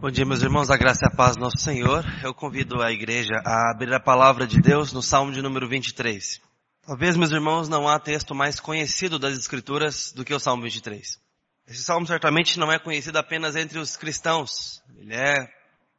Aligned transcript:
Bom 0.00 0.12
dia, 0.12 0.24
meus 0.24 0.42
irmãos, 0.42 0.70
a 0.70 0.76
graça 0.76 1.00
e 1.04 1.08
a 1.08 1.10
paz 1.10 1.34
do 1.34 1.40
nosso 1.40 1.58
Senhor. 1.58 2.04
Eu 2.22 2.32
convido 2.32 2.80
a 2.80 2.92
igreja 2.92 3.42
a 3.44 3.72
abrir 3.72 3.92
a 3.92 3.98
palavra 3.98 4.46
de 4.46 4.60
Deus 4.60 4.92
no 4.92 5.02
Salmo 5.02 5.32
de 5.32 5.42
número 5.42 5.68
23. 5.68 6.40
Talvez, 6.86 7.16
meus 7.16 7.32
irmãos, 7.32 7.68
não 7.68 7.88
há 7.88 7.98
texto 7.98 8.32
mais 8.32 8.60
conhecido 8.60 9.18
das 9.18 9.36
Escrituras 9.36 10.12
do 10.12 10.24
que 10.24 10.32
o 10.32 10.38
Salmo 10.38 10.62
23. 10.62 11.20
Esse 11.66 11.82
salmo 11.82 12.06
certamente 12.06 12.60
não 12.60 12.70
é 12.70 12.78
conhecido 12.78 13.18
apenas 13.18 13.56
entre 13.56 13.80
os 13.80 13.96
cristãos. 13.96 14.80
Ele 14.96 15.16
é 15.16 15.34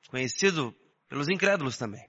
conhecido 0.10 0.74
pelos 1.10 1.28
incrédulos 1.28 1.78
também. 1.78 2.08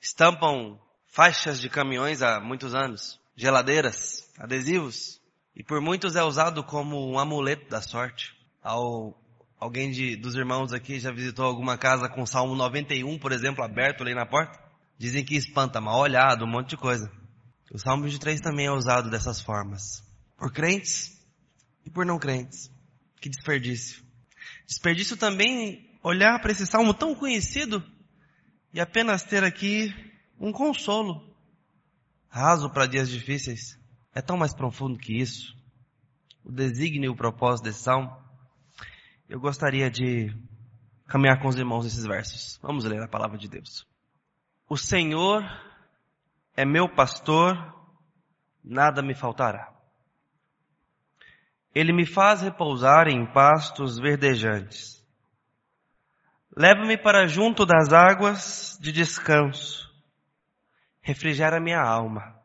Estampam 0.00 0.80
faixas 1.06 1.60
de 1.60 1.68
caminhões 1.68 2.22
há 2.22 2.40
muitos 2.40 2.74
anos, 2.74 3.20
geladeiras, 3.36 4.28
adesivos, 4.36 5.20
e 5.54 5.62
por 5.62 5.80
muitos 5.80 6.16
é 6.16 6.24
usado 6.24 6.64
como 6.64 7.08
um 7.08 7.20
amuleto 7.20 7.70
da 7.70 7.80
sorte. 7.80 8.34
Ao 8.60 9.21
Alguém 9.62 9.92
de, 9.92 10.16
dos 10.16 10.34
irmãos 10.34 10.72
aqui 10.72 10.98
já 10.98 11.12
visitou 11.12 11.44
alguma 11.44 11.78
casa 11.78 12.08
com 12.08 12.26
Salmo 12.26 12.56
91, 12.56 13.16
por 13.16 13.30
exemplo, 13.30 13.62
aberto 13.62 14.02
ali 14.02 14.12
na 14.12 14.26
porta? 14.26 14.58
Dizem 14.98 15.24
que 15.24 15.36
espanta, 15.36 15.80
mal 15.80 16.00
olhado, 16.00 16.44
um 16.44 16.48
monte 16.48 16.70
de 16.70 16.76
coisa. 16.76 17.08
O 17.72 17.78
Salmo 17.78 18.02
23 18.02 18.40
também 18.40 18.66
é 18.66 18.72
usado 18.72 19.08
dessas 19.08 19.40
formas. 19.40 20.02
Por 20.36 20.52
crentes 20.52 21.16
e 21.86 21.90
por 21.90 22.04
não 22.04 22.18
crentes. 22.18 22.72
Que 23.20 23.28
desperdício. 23.28 24.02
Desperdício 24.66 25.16
também 25.16 25.96
olhar 26.02 26.40
para 26.40 26.50
esse 26.50 26.66
salmo 26.66 26.92
tão 26.92 27.14
conhecido 27.14 27.84
e 28.74 28.80
apenas 28.80 29.22
ter 29.22 29.44
aqui 29.44 29.94
um 30.40 30.50
consolo 30.50 31.36
raso 32.28 32.68
para 32.68 32.86
dias 32.86 33.08
difíceis. 33.08 33.78
É 34.12 34.20
tão 34.20 34.36
mais 34.36 34.52
profundo 34.52 34.98
que 34.98 35.20
isso. 35.20 35.56
O 36.42 36.50
desígnio 36.50 37.10
e 37.10 37.12
o 37.12 37.16
propósito 37.16 37.66
desse 37.66 37.84
salmo 37.84 38.21
eu 39.32 39.40
gostaria 39.40 39.90
de 39.90 40.30
caminhar 41.06 41.40
com 41.40 41.48
os 41.48 41.56
irmãos 41.56 41.84
nesses 41.84 42.04
versos. 42.04 42.58
Vamos 42.60 42.84
ler 42.84 43.02
a 43.02 43.08
palavra 43.08 43.38
de 43.38 43.48
Deus. 43.48 43.88
O 44.68 44.76
Senhor 44.76 45.42
é 46.54 46.66
meu 46.66 46.86
pastor, 46.86 47.56
nada 48.62 49.00
me 49.00 49.14
faltará. 49.14 49.72
Ele 51.74 51.94
me 51.94 52.04
faz 52.04 52.42
repousar 52.42 53.08
em 53.08 53.24
pastos 53.32 53.98
verdejantes. 53.98 55.02
Leva-me 56.54 56.98
para 56.98 57.26
junto 57.26 57.64
das 57.64 57.90
águas 57.90 58.76
de 58.82 58.92
descanso. 58.92 59.90
Refrigera 61.00 61.58
minha 61.58 61.80
alma. 61.80 62.38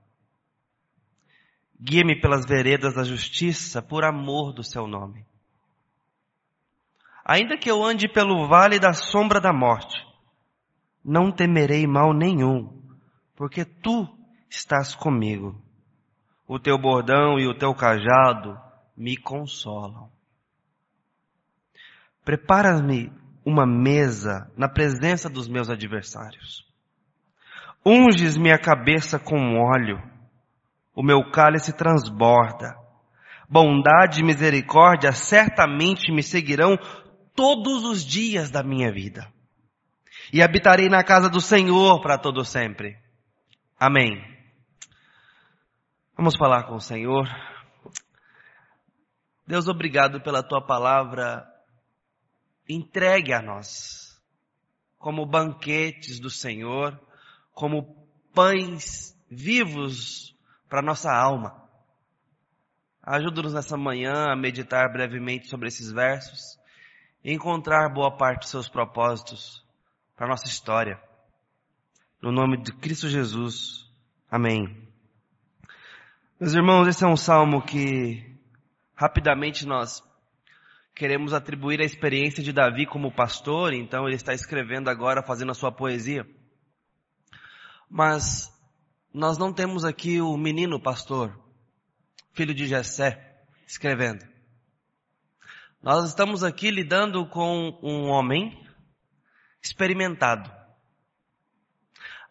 Guia-me 1.78 2.22
pelas 2.22 2.45
veredas 2.45 2.95
da 2.95 3.04
justiça 3.04 3.81
por 3.81 4.06
amor 4.06 4.54
do 4.54 4.64
seu 4.64 4.88
nome. 4.88 5.28
Ainda 7.30 7.58
que 7.58 7.70
eu 7.70 7.83
ande 7.83 8.08
pelo 8.08 8.47
vale 8.47 8.80
da 8.80 8.94
sombra 8.94 9.42
da 9.42 9.52
morte, 9.52 10.02
não 11.03 11.30
temerei 11.30 11.86
mal 11.86 12.14
nenhum, 12.14 12.81
porque 13.36 13.66
tu 13.66 14.08
estás 14.50 14.95
comigo. 14.95 15.61
O 16.48 16.58
teu 16.58 16.78
bordão 16.78 17.38
e 17.38 17.45
o 17.45 17.53
teu 17.53 17.75
cajado 17.75 18.58
me 18.95 19.17
consolam. 19.17 20.09
Prepara-me 22.23 23.11
uma 23.45 23.66
mesa 23.66 24.50
na 24.55 24.70
presença 24.70 25.30
dos 25.30 25.50
meus 25.50 25.70
adversários. 25.70 26.66
Unges 27.86 28.38
minha 28.38 28.58
cabeça 28.58 29.20
com 29.20 29.59
óleo, 29.59 30.02
o 30.95 31.03
meu 31.03 31.30
cálice 31.30 31.73
transborda. 31.73 32.73
Bondade 33.50 34.22
e 34.22 34.23
misericórdia 34.23 35.11
certamente 35.11 36.09
me 36.09 36.23
seguirão 36.23 36.78
todos 37.38 37.85
os 37.85 38.03
dias 38.03 38.49
da 38.49 38.63
minha 38.63 38.91
vida. 38.91 39.31
E 40.33 40.41
habitarei 40.41 40.89
na 40.89 41.03
casa 41.03 41.30
do 41.30 41.39
Senhor 41.39 42.02
para 42.02 42.17
todo 42.17 42.43
sempre. 42.43 42.97
Amém. 43.80 44.19
Vamos 46.17 46.36
falar 46.36 46.64
com 46.64 46.76
o 46.76 46.81
Senhor. 46.81 47.27
Deus, 49.45 49.67
obrigado 49.67 50.20
pela 50.20 50.42
tua 50.42 50.65
palavra 50.65 51.47
entregue 52.67 53.31
a 53.31 53.42
nós, 53.42 54.21
como 54.97 55.26
banquetes 55.26 56.20
do 56.20 56.30
Senhor, 56.30 56.99
como 57.53 57.95
pães 58.33 59.15
vivos 59.30 60.36
para 60.67 60.81
nossa 60.81 61.14
alma. 61.14 61.65
Ajuda-nos 63.02 63.53
nessa 63.53 63.77
manhã 63.77 64.26
a 64.27 64.36
meditar 64.36 64.92
brevemente 64.92 65.47
sobre 65.47 65.70
esses 65.70 65.92
versos 65.93 66.57
encontrar 67.33 67.89
boa 67.89 68.15
parte 68.15 68.42
dos 68.42 68.49
seus 68.49 68.70
propósitos 68.70 69.61
para 70.15 70.26
a 70.26 70.30
nossa 70.30 70.48
história. 70.48 70.98
No 72.21 72.32
nome 72.32 72.58
de 72.58 72.71
Cristo 72.71 73.10
Jesus. 73.10 73.86
Amém. 74.32 74.88
Meus 76.39 76.54
irmãos, 76.54 76.88
esse 76.88 77.04
é 77.04 77.08
um 77.08 77.17
salmo 77.17 77.61
que 77.61 78.26
rapidamente 78.95 79.65
nós 79.65 80.02
queremos 80.95 81.33
atribuir 81.33 81.82
a 81.82 81.86
experiência 81.86 82.42
de 82.42 82.54
Davi 82.54 82.86
como 82.86 83.11
pastor, 83.11 83.73
então 83.73 84.08
ele 84.08 84.15
está 84.15 84.33
escrevendo 84.33 84.89
agora, 84.89 85.21
fazendo 85.21 85.52
a 85.52 85.55
sua 85.55 85.71
poesia. 85.71 86.26
Mas 87.89 88.49
nós 89.14 89.38
não 89.38 89.52
temos 89.52 89.83
aqui 89.83 90.21
o 90.21 90.38
menino 90.38 90.80
pastor, 90.80 91.38
filho 92.33 92.54
de 92.54 92.67
Jessé, 92.67 93.44
escrevendo. 93.67 94.36
Nós 95.82 96.05
estamos 96.05 96.43
aqui 96.43 96.71
lidando 96.71 97.27
com 97.27 97.77
um 97.83 98.10
homem 98.10 98.65
experimentado. 99.64 100.52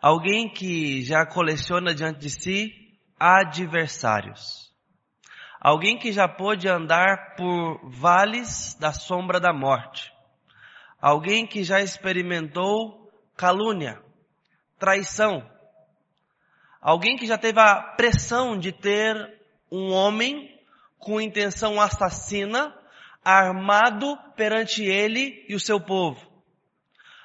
Alguém 0.02 0.52
que 0.52 1.02
já 1.04 1.24
coleciona 1.24 1.94
diante 1.94 2.18
de 2.18 2.30
si 2.30 2.72
adversários. 3.18 4.74
Alguém 5.60 5.96
que 5.96 6.12
já 6.12 6.28
pôde 6.28 6.68
andar 6.68 7.36
por 7.36 7.88
vales 7.88 8.76
da 8.80 8.92
sombra 8.92 9.38
da 9.38 9.52
morte. 9.52 10.12
Alguém 11.00 11.46
que 11.46 11.62
já 11.62 11.80
experimentou 11.80 13.10
calúnia, 13.36 14.02
traição. 14.76 15.48
Alguém 16.80 17.16
que 17.16 17.26
já 17.26 17.38
teve 17.38 17.60
a 17.60 17.80
pressão 17.80 18.58
de 18.58 18.72
ter 18.72 19.40
um 19.70 19.92
homem 19.92 20.52
com 20.98 21.20
intenção 21.20 21.80
assassina 21.80 22.75
armado 23.26 24.16
perante 24.36 24.84
ele 24.84 25.44
e 25.48 25.56
o 25.56 25.58
seu 25.58 25.80
povo. 25.80 26.24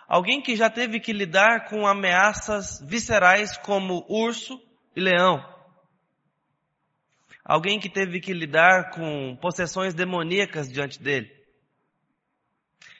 Alguém 0.07 0.41
que 0.41 0.55
já 0.55 0.67
teve 0.67 0.99
que 0.99 1.13
lidar 1.13 1.69
com 1.69 1.85
ameaças 1.85 2.81
viscerais 2.81 3.55
como 3.57 4.03
urso 4.09 4.59
e 4.95 4.99
leão. 4.99 5.47
Alguém 7.45 7.79
que 7.79 7.87
teve 7.87 8.19
que 8.19 8.33
lidar 8.33 8.89
com 8.89 9.37
possessões 9.39 9.93
demoníacas 9.93 10.71
diante 10.71 10.99
dele. 10.99 11.31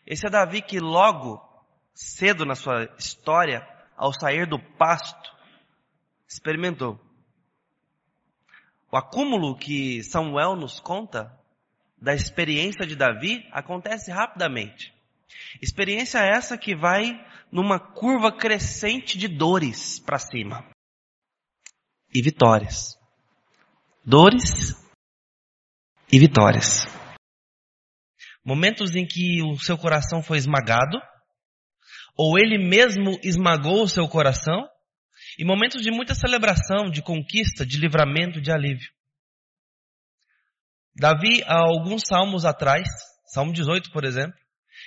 Esse 0.06 0.28
é 0.28 0.30
Davi 0.30 0.62
que 0.62 0.80
logo, 0.80 1.42
cedo 1.96 2.46
na 2.46 2.54
sua 2.54 2.84
história, 3.00 3.68
ao 3.98 4.14
sair 4.14 4.46
do 4.46 4.60
pasto, 4.60 5.36
experimentou. 6.28 7.00
O 8.92 8.98
acúmulo 8.98 9.58
que 9.58 10.04
Samuel 10.04 10.56
nos 10.56 10.80
conta 10.80 11.41
da 12.02 12.14
experiência 12.14 12.86
de 12.86 12.96
Davi 12.96 13.48
acontece 13.52 14.12
rapidamente. 14.12 14.94
Experiência 15.62 16.20
essa 16.20 16.58
que 16.58 16.76
vai 16.76 17.14
numa 17.52 17.80
curva 17.80 18.32
crescente 18.32 19.18
de 19.18 19.28
dores 19.28 20.00
para 20.00 20.18
cima 20.18 20.68
e 22.14 22.22
vitórias. 22.22 22.98
Dores 24.04 24.76
e 26.12 26.20
vitórias. 26.20 26.86
Momentos 28.44 28.96
em 28.96 29.06
que 29.06 29.42
o 29.44 29.58
seu 29.60 29.78
coração 29.78 30.24
foi 30.24 30.38
esmagado, 30.38 31.00
ou 32.18 32.38
ele 32.38 32.58
mesmo 32.58 33.18
esmagou 33.24 33.84
o 33.84 33.88
seu 33.88 34.08
coração, 34.08 34.68
e 35.38 35.46
momentos 35.46 35.82
de 35.82 35.92
muita 35.92 36.16
celebração, 36.16 36.90
de 36.90 37.02
conquista, 37.02 37.66
de 37.66 37.78
livramento, 37.78 38.42
de 38.42 38.52
alívio. 38.52 38.90
Davi, 40.96 41.44
há 41.46 41.60
alguns 41.60 42.04
salmos 42.08 42.46
atrás, 42.46 42.88
Salmo 43.28 43.54
18, 43.54 43.92
por 43.92 44.04
exemplo, 44.04 44.38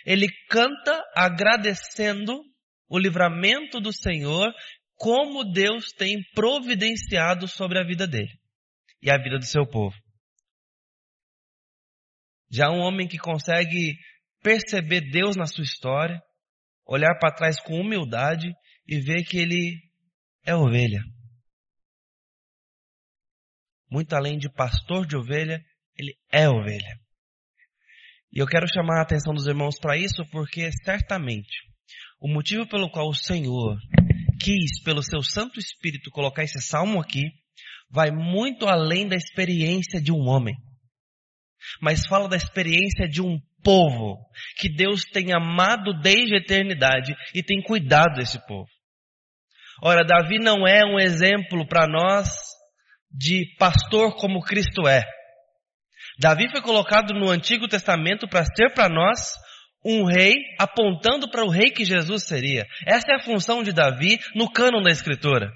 ele 0.04 0.28
canta 0.48 1.02
agradecendo 1.16 2.42
o 2.88 2.98
livramento 2.98 3.80
do 3.80 3.92
Senhor, 3.92 4.52
como 4.96 5.44
Deus 5.44 5.92
tem 5.92 6.22
providenciado 6.34 7.48
sobre 7.48 7.78
a 7.78 7.84
vida 7.84 8.06
dele 8.06 8.32
e 9.02 9.10
a 9.10 9.16
vida 9.16 9.38
do 9.38 9.44
seu 9.44 9.66
povo. 9.66 9.94
Já 12.50 12.70
um 12.70 12.78
homem 12.78 13.08
que 13.08 13.18
consegue 13.18 13.96
perceber 14.42 15.00
Deus 15.10 15.36
na 15.36 15.46
sua 15.46 15.64
história, 15.64 16.20
olhar 16.86 17.18
para 17.18 17.34
trás 17.34 17.58
com 17.60 17.80
humildade 17.80 18.52
e 18.86 19.00
ver 19.00 19.24
que 19.24 19.38
ele 19.38 19.80
é 20.46 20.54
ovelha. 20.54 21.02
Muito 23.90 24.14
além 24.14 24.38
de 24.38 24.52
pastor 24.52 25.06
de 25.06 25.16
ovelha, 25.16 25.64
ele 25.96 26.14
é 26.32 26.49
ovelha. 26.49 26.99
E 28.32 28.41
eu 28.41 28.46
quero 28.46 28.67
chamar 28.67 28.99
a 28.99 29.02
atenção 29.02 29.32
dos 29.32 29.46
irmãos 29.46 29.79
para 29.79 29.96
isso 29.96 30.25
porque 30.31 30.70
certamente 30.85 31.75
o 32.20 32.29
motivo 32.29 32.67
pelo 32.67 32.91
qual 32.91 33.08
o 33.08 33.14
Senhor 33.14 33.76
quis, 34.41 34.82
pelo 34.82 35.02
seu 35.02 35.23
Santo 35.23 35.58
Espírito, 35.58 36.11
colocar 36.11 36.43
esse 36.43 36.61
salmo 36.61 37.00
aqui, 37.00 37.23
vai 37.91 38.11
muito 38.11 38.67
além 38.67 39.06
da 39.06 39.14
experiência 39.14 40.00
de 40.00 40.11
um 40.11 40.26
homem. 40.26 40.55
Mas 41.81 42.06
fala 42.06 42.29
da 42.29 42.37
experiência 42.37 43.06
de 43.08 43.23
um 43.23 43.38
povo 43.62 44.19
que 44.58 44.75
Deus 44.75 45.05
tem 45.05 45.35
amado 45.35 45.93
desde 46.00 46.35
a 46.35 46.38
eternidade 46.38 47.14
e 47.35 47.43
tem 47.43 47.62
cuidado 47.62 48.14
desse 48.14 48.38
povo. 48.46 48.69
Ora, 49.82 50.05
Davi 50.05 50.38
não 50.38 50.67
é 50.67 50.85
um 50.85 50.99
exemplo 50.99 51.67
para 51.67 51.87
nós 51.87 52.29
de 53.11 53.55
pastor 53.58 54.17
como 54.17 54.41
Cristo 54.41 54.88
é. 54.88 55.02
Davi 56.19 56.49
foi 56.50 56.61
colocado 56.61 57.12
no 57.12 57.28
Antigo 57.28 57.66
Testamento 57.66 58.28
para 58.28 58.44
ser 58.44 58.72
para 58.75 58.88
nós 58.88 59.34
um 59.84 60.05
rei 60.05 60.34
apontando 60.58 61.28
para 61.31 61.44
o 61.44 61.50
rei 61.50 61.70
que 61.70 61.84
Jesus 61.84 62.26
seria. 62.26 62.66
Essa 62.87 63.12
é 63.12 63.14
a 63.16 63.25
função 63.25 63.62
de 63.62 63.72
Davi 63.72 64.19
no 64.34 64.50
cânon 64.50 64.82
da 64.82 64.90
Escritura. 64.90 65.50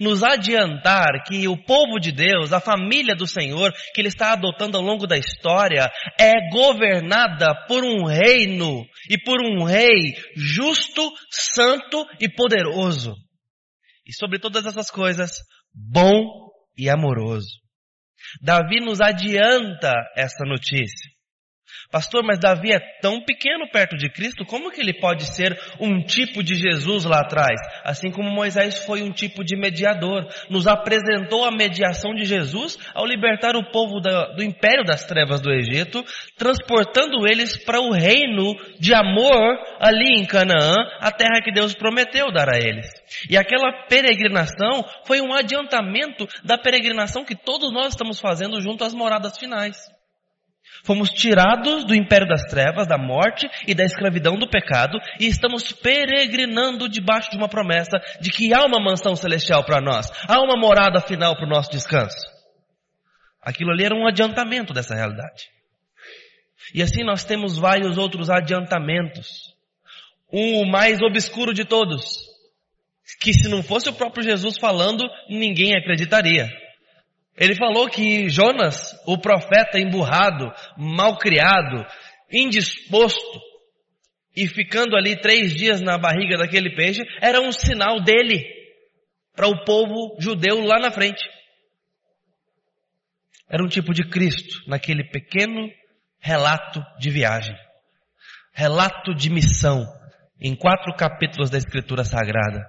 Nos 0.00 0.22
adiantar 0.22 1.22
que 1.26 1.46
o 1.46 1.56
povo 1.56 1.98
de 2.00 2.10
Deus, 2.10 2.52
a 2.52 2.60
família 2.60 3.14
do 3.14 3.26
Senhor, 3.26 3.70
que 3.94 4.00
ele 4.00 4.08
está 4.08 4.32
adotando 4.32 4.78
ao 4.78 4.82
longo 4.82 5.06
da 5.06 5.18
história, 5.18 5.90
é 6.18 6.50
governada 6.50 7.54
por 7.68 7.84
um 7.84 8.04
reino 8.04 8.86
e 9.10 9.18
por 9.18 9.38
um 9.44 9.64
rei 9.64 10.14
justo, 10.34 11.12
santo 11.30 12.06
e 12.18 12.28
poderoso. 12.28 13.14
E 14.06 14.14
sobre 14.14 14.38
todas 14.38 14.64
essas 14.64 14.90
coisas, 14.90 15.32
bom 15.74 16.48
e 16.76 16.88
amoroso. 16.88 17.65
Davi 18.40 18.80
nos 18.80 19.00
adianta 19.00 19.92
essa 20.16 20.44
notícia. 20.44 21.15
Pastor, 21.90 22.22
mas 22.24 22.38
Davi 22.38 22.72
é 22.72 22.80
tão 23.00 23.22
pequeno 23.24 23.68
perto 23.70 23.96
de 23.96 24.08
Cristo, 24.08 24.44
como 24.44 24.70
que 24.70 24.80
ele 24.80 24.94
pode 24.94 25.24
ser 25.34 25.58
um 25.80 26.02
tipo 26.02 26.42
de 26.42 26.54
Jesus 26.54 27.04
lá 27.04 27.20
atrás? 27.20 27.60
Assim 27.84 28.10
como 28.10 28.30
Moisés 28.30 28.84
foi 28.84 29.02
um 29.02 29.12
tipo 29.12 29.44
de 29.44 29.56
mediador, 29.56 30.26
nos 30.50 30.66
apresentou 30.66 31.44
a 31.44 31.50
mediação 31.50 32.14
de 32.14 32.24
Jesus 32.24 32.78
ao 32.94 33.06
libertar 33.06 33.56
o 33.56 33.70
povo 33.70 34.00
do 34.00 34.42
império 34.42 34.84
das 34.84 35.04
trevas 35.04 35.40
do 35.40 35.52
Egito, 35.52 36.04
transportando 36.36 37.26
eles 37.26 37.56
para 37.64 37.80
o 37.80 37.92
reino 37.92 38.54
de 38.78 38.94
amor 38.94 39.58
ali 39.80 40.20
em 40.20 40.26
Canaã, 40.26 40.74
a 41.00 41.10
terra 41.10 41.40
que 41.42 41.52
Deus 41.52 41.74
prometeu 41.74 42.32
dar 42.32 42.48
a 42.48 42.58
eles. 42.58 42.86
E 43.30 43.36
aquela 43.36 43.86
peregrinação 43.88 44.84
foi 45.06 45.20
um 45.20 45.32
adiantamento 45.32 46.26
da 46.44 46.58
peregrinação 46.58 47.24
que 47.24 47.34
todos 47.34 47.72
nós 47.72 47.88
estamos 47.88 48.20
fazendo 48.20 48.60
junto 48.60 48.84
às 48.84 48.94
moradas 48.94 49.38
finais. 49.38 49.95
Fomos 50.86 51.10
tirados 51.10 51.84
do 51.84 51.96
império 51.96 52.28
das 52.28 52.42
trevas, 52.42 52.86
da 52.86 52.96
morte 52.96 53.50
e 53.66 53.74
da 53.74 53.84
escravidão 53.84 54.38
do 54.38 54.48
pecado 54.48 54.96
e 55.18 55.26
estamos 55.26 55.72
peregrinando 55.72 56.88
debaixo 56.88 57.28
de 57.32 57.36
uma 57.36 57.48
promessa 57.48 57.98
de 58.20 58.30
que 58.30 58.54
há 58.54 58.64
uma 58.64 58.80
mansão 58.80 59.16
celestial 59.16 59.64
para 59.64 59.80
nós, 59.80 60.08
há 60.28 60.40
uma 60.40 60.56
morada 60.56 61.00
final 61.00 61.34
para 61.34 61.44
o 61.44 61.48
nosso 61.48 61.72
descanso. 61.72 62.30
Aquilo 63.42 63.72
ali 63.72 63.84
era 63.84 63.96
um 63.96 64.06
adiantamento 64.06 64.72
dessa 64.72 64.94
realidade. 64.94 65.50
E 66.72 66.80
assim 66.80 67.02
nós 67.02 67.24
temos 67.24 67.58
vários 67.58 67.98
outros 67.98 68.30
adiantamentos. 68.30 69.56
Um, 70.32 70.70
mais 70.70 71.02
obscuro 71.02 71.52
de 71.52 71.64
todos, 71.64 72.18
que 73.20 73.32
se 73.32 73.48
não 73.48 73.60
fosse 73.60 73.88
o 73.88 73.92
próprio 73.92 74.22
Jesus 74.22 74.56
falando, 74.56 75.02
ninguém 75.28 75.76
acreditaria. 75.76 76.48
Ele 77.36 77.54
falou 77.54 77.88
que 77.88 78.28
Jonas, 78.30 78.94
o 79.06 79.18
profeta 79.18 79.78
emburrado, 79.78 80.50
malcriado, 80.76 81.84
indisposto, 82.32 83.40
e 84.34 84.46
ficando 84.46 84.96
ali 84.96 85.18
três 85.18 85.54
dias 85.54 85.80
na 85.80 85.96
barriga 85.96 86.36
daquele 86.36 86.74
peixe, 86.74 87.02
era 87.20 87.40
um 87.40 87.50
sinal 87.50 88.02
dele 88.02 88.44
para 89.34 89.48
o 89.48 89.64
povo 89.64 90.16
judeu 90.18 90.62
lá 90.64 90.78
na 90.78 90.90
frente. 90.90 91.22
Era 93.48 93.62
um 93.62 93.68
tipo 93.68 93.94
de 93.94 94.08
Cristo 94.08 94.62
naquele 94.66 95.04
pequeno 95.04 95.70
relato 96.18 96.82
de 96.98 97.10
viagem, 97.10 97.56
relato 98.52 99.14
de 99.14 99.30
missão, 99.30 99.86
em 100.40 100.54
quatro 100.54 100.94
capítulos 100.96 101.48
da 101.48 101.56
Escritura 101.56 102.04
Sagrada. 102.04 102.62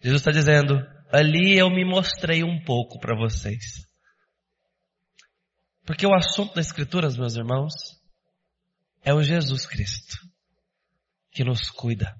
Jesus 0.00 0.20
está 0.22 0.30
dizendo, 0.30 0.78
ali 1.12 1.56
eu 1.56 1.70
me 1.70 1.84
mostrei 1.84 2.42
um 2.44 2.62
pouco 2.64 2.98
para 2.98 3.16
vocês. 3.16 3.86
Porque 5.84 6.06
o 6.06 6.14
assunto 6.14 6.54
das 6.54 6.66
Escrituras, 6.66 7.16
meus 7.16 7.34
irmãos, 7.34 7.72
é 9.02 9.14
o 9.14 9.22
Jesus 9.22 9.66
Cristo 9.66 10.18
que 11.30 11.44
nos 11.44 11.70
cuida. 11.70 12.14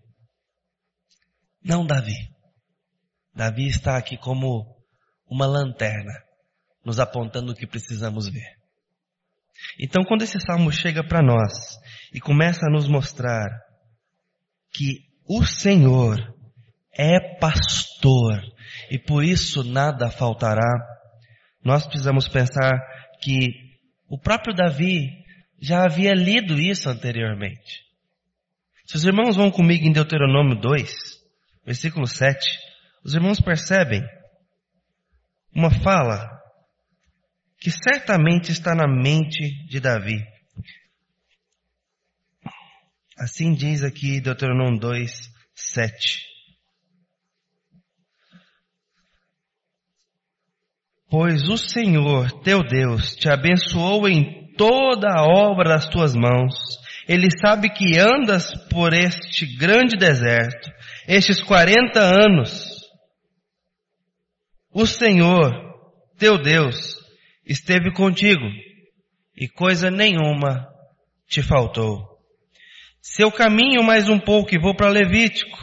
Não 1.63 1.85
Davi. 1.85 2.17
Davi 3.35 3.67
está 3.67 3.97
aqui 3.97 4.17
como 4.17 4.65
uma 5.31 5.47
lanterna, 5.47 6.13
nos 6.85 6.99
apontando 6.99 7.53
o 7.53 7.55
que 7.55 7.67
precisamos 7.67 8.29
ver. 8.29 8.57
Então, 9.79 10.05
quando 10.05 10.23
esse 10.23 10.41
salmo 10.41 10.73
chega 10.73 11.07
para 11.07 11.23
nós 11.23 11.53
e 12.13 12.21
começa 12.21 12.61
a 12.67 12.73
nos 12.73 12.89
mostrar 12.89 13.47
que 14.71 15.07
o 15.29 15.45
Senhor 15.45 16.17
é 16.93 17.39
pastor 17.39 18.41
e 18.91 18.99
por 18.99 19.25
isso 19.25 19.63
nada 19.65 20.11
faltará, 20.11 20.69
nós 21.65 21.87
precisamos 21.87 22.29
pensar 22.29 22.79
que 23.21 23.49
o 24.09 24.19
próprio 24.19 24.55
Davi 24.55 25.11
já 25.61 25.85
havia 25.85 26.15
lido 26.15 26.59
isso 26.59 26.89
anteriormente. 26.89 27.85
Se 28.87 28.97
os 28.97 29.05
irmãos 29.05 29.37
vão 29.37 29.51
comigo 29.51 29.87
em 29.87 29.93
Deuteronômio 29.93 30.59
2, 30.61 30.95
versículo 31.65 32.07
7, 32.07 32.39
os 33.05 33.15
irmãos 33.15 33.41
percebem 33.41 34.03
uma 35.55 35.71
fala 35.71 36.39
que 37.61 37.71
certamente 37.71 38.53
está 38.53 38.75
na 38.75 38.87
mente 38.87 39.67
de 39.67 39.81
Davi. 39.81 40.25
Assim 43.19 43.53
diz 43.53 43.83
aqui 43.83 44.21
Deuteronômio 44.21 44.79
2, 44.79 45.13
7. 45.55 46.28
Pois 51.21 51.49
o 51.49 51.57
Senhor, 51.59 52.31
teu 52.43 52.63
Deus, 52.63 53.17
te 53.17 53.29
abençoou 53.29 54.09
em 54.09 54.55
toda 54.55 55.09
a 55.09 55.25
obra 55.25 55.71
das 55.71 55.89
tuas 55.89 56.15
mãos. 56.15 56.55
Ele 57.09 57.27
sabe 57.41 57.71
que 57.71 57.99
andas 57.99 58.55
por 58.69 58.93
este 58.93 59.45
grande 59.57 59.97
deserto, 59.97 60.71
estes 61.09 61.43
quarenta 61.43 61.99
anos. 61.99 62.89
O 64.73 64.87
Senhor, 64.87 65.53
teu 66.17 66.41
Deus, 66.41 66.97
esteve 67.45 67.93
contigo 67.93 68.47
e 69.37 69.49
coisa 69.49 69.91
nenhuma 69.91 70.69
te 71.27 71.43
faltou. 71.43 72.01
Seu 73.03 73.33
caminho 73.33 73.83
mais 73.83 74.09
um 74.09 74.21
pouco 74.21 74.55
e 74.55 74.61
vou 74.61 74.73
para 74.73 74.89
Levítico. 74.89 75.59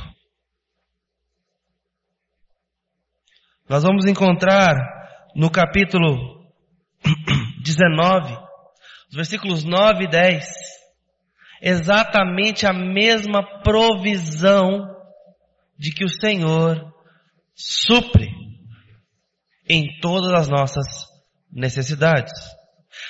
Nós 3.70 3.84
vamos 3.84 4.06
encontrar 4.06 5.05
no 5.36 5.50
capítulo 5.50 6.46
19, 7.62 8.34
os 9.10 9.16
versículos 9.16 9.64
9 9.64 10.06
e 10.06 10.08
10, 10.08 10.46
exatamente 11.62 12.66
a 12.66 12.72
mesma 12.72 13.62
provisão 13.62 14.96
de 15.78 15.92
que 15.92 16.06
o 16.06 16.10
Senhor 16.10 16.94
supre 17.54 18.30
em 19.68 20.00
todas 20.00 20.32
as 20.32 20.48
nossas 20.48 20.86
necessidades. 21.52 22.34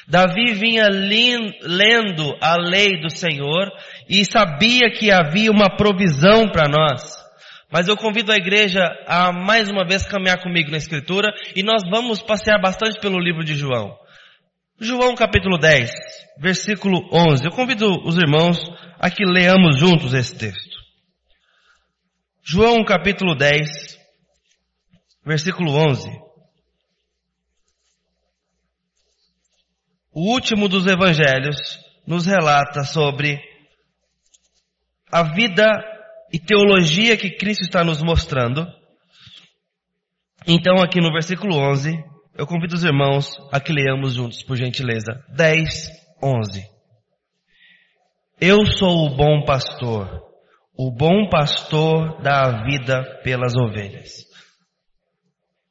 Davi 0.08 0.54
vinha 0.54 0.88
lendo 0.90 2.36
a 2.42 2.56
lei 2.56 3.02
do 3.02 3.10
Senhor 3.10 3.72
e 4.10 4.26
sabia 4.26 4.92
que 4.92 5.12
havia 5.12 5.52
uma 5.52 5.76
provisão 5.76 6.50
para 6.52 6.68
nós. 6.68 7.25
Mas 7.72 7.88
eu 7.88 7.98
convido 7.98 8.32
a 8.32 8.38
igreja 8.38 8.82
a 9.08 9.32
mais 9.32 9.70
uma 9.70 9.86
vez 9.86 10.06
caminhar 10.06 10.42
comigo 10.42 10.72
na 10.72 10.78
escritura 10.78 11.30
e 11.56 11.64
nós 11.64 11.82
vamos 11.90 12.22
passear 12.22 12.60
bastante 12.62 13.00
pelo 13.00 13.20
livro 13.20 13.44
de 13.44 13.56
João. 13.56 13.98
João 14.80 15.16
capítulo 15.16 15.58
10, 15.58 15.92
versículo 16.38 17.00
11. 17.12 17.46
Eu 17.46 17.52
convido 17.52 17.88
os 18.06 18.18
irmãos 18.18 18.58
a 19.00 19.10
que 19.10 19.26
leamos 19.26 19.80
juntos 19.80 20.14
esse 20.14 20.38
texto. 20.38 20.76
João 22.44 22.84
capítulo 22.84 23.36
10, 23.36 23.98
versículo 25.26 25.72
11. 25.72 26.10
O 30.12 30.32
último 30.32 30.70
dos 30.70 30.86
evangelhos 30.86 31.58
nos 32.06 32.26
relata 32.26 32.84
sobre 32.84 33.40
a 35.12 35.24
vida 35.24 35.95
e 36.36 36.40
teologia 36.40 37.16
que 37.16 37.38
Cristo 37.38 37.62
está 37.62 37.82
nos 37.82 38.04
mostrando. 38.04 38.68
Então, 40.46 40.84
aqui 40.84 41.00
no 41.00 41.14
versículo 41.14 41.56
11, 41.56 41.98
eu 42.38 42.46
convido 42.46 42.76
os 42.76 42.84
irmãos 42.84 43.30
a 43.54 43.60
que 43.62 43.72
leamos 43.72 44.16
juntos, 44.16 44.44
por 44.44 44.58
gentileza. 44.58 45.24
10, 45.34 45.90
11. 46.22 46.62
Eu 48.42 48.66
sou 48.66 49.06
o 49.06 49.16
bom 49.16 49.46
pastor. 49.46 50.10
O 50.78 50.92
bom 50.92 51.30
pastor 51.30 52.22
dá 52.22 52.42
a 52.42 52.66
vida 52.66 53.22
pelas 53.24 53.56
ovelhas. 53.56 54.26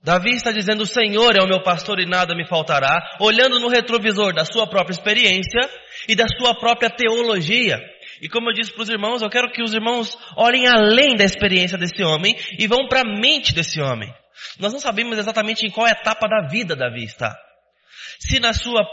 Davi 0.02 0.30
está 0.30 0.50
dizendo, 0.50 0.82
o 0.82 0.86
Senhor 0.86 1.36
é 1.36 1.42
o 1.42 1.48
meu 1.48 1.62
pastor 1.62 2.00
e 2.00 2.06
nada 2.06 2.34
me 2.34 2.48
faltará, 2.48 3.02
olhando 3.20 3.60
no 3.60 3.68
retrovisor 3.68 4.32
da 4.32 4.46
sua 4.46 4.66
própria 4.66 4.94
experiência 4.94 5.60
e 6.08 6.14
da 6.14 6.26
sua 6.26 6.58
própria 6.58 6.88
teologia. 6.88 7.78
E 8.20 8.28
como 8.28 8.50
eu 8.50 8.54
disse 8.54 8.72
para 8.72 8.82
os 8.82 8.88
irmãos, 8.88 9.22
eu 9.22 9.30
quero 9.30 9.50
que 9.50 9.62
os 9.62 9.74
irmãos 9.74 10.16
olhem 10.36 10.66
além 10.66 11.16
da 11.16 11.24
experiência 11.24 11.78
desse 11.78 12.02
homem 12.02 12.36
e 12.58 12.66
vão 12.66 12.88
para 12.88 13.00
a 13.00 13.20
mente 13.20 13.54
desse 13.54 13.80
homem. 13.80 14.12
Nós 14.58 14.72
não 14.72 14.80
sabemos 14.80 15.18
exatamente 15.18 15.66
em 15.66 15.70
qual 15.70 15.86
etapa 15.86 16.26
da 16.28 16.48
vida 16.48 16.74
Davi 16.74 17.04
está. 17.04 17.36
Se 18.18 18.38
na 18.40 18.52
sua, 18.52 18.86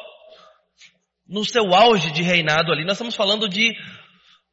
no 1.27 1.45
seu 1.45 1.73
auge 1.73 2.11
de 2.11 2.21
reinado 2.21 2.71
ali, 2.71 2.83
nós 2.83 2.93
estamos 2.93 3.15
falando 3.15 3.47
de 3.47 3.71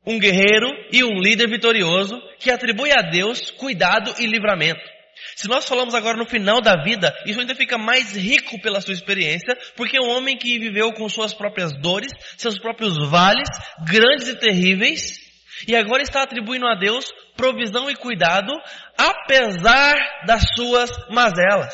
um 0.06 0.18
guerreiro 0.18 0.68
e 0.92 1.04
um 1.04 1.20
líder 1.20 1.48
vitorioso 1.48 2.18
que 2.38 2.50
atribui 2.50 2.92
a 2.92 3.02
Deus 3.02 3.50
cuidado 3.50 4.14
e 4.18 4.26
livramento. 4.26 4.97
Se 5.38 5.47
nós 5.47 5.68
falamos 5.68 5.95
agora 5.95 6.16
no 6.16 6.26
final 6.26 6.61
da 6.61 6.83
vida, 6.83 7.16
isso 7.25 7.38
ainda 7.38 7.54
fica 7.54 7.78
mais 7.78 8.16
rico 8.16 8.61
pela 8.61 8.80
sua 8.80 8.92
experiência, 8.92 9.57
porque 9.76 9.97
é 9.97 10.00
um 10.00 10.11
homem 10.11 10.37
que 10.37 10.59
viveu 10.59 10.92
com 10.92 11.09
suas 11.09 11.33
próprias 11.33 11.73
dores, 11.80 12.11
seus 12.37 12.59
próprios 12.59 12.97
vales, 13.09 13.49
grandes 13.87 14.26
e 14.26 14.35
terríveis, 14.35 15.21
e 15.68 15.76
agora 15.76 16.02
está 16.02 16.25
atribuindo 16.25 16.66
a 16.66 16.75
Deus 16.75 17.07
provisão 17.37 17.88
e 17.88 17.95
cuidado, 17.95 18.52
apesar 18.97 19.95
das 20.26 20.42
suas 20.57 20.90
mazelas. 21.09 21.73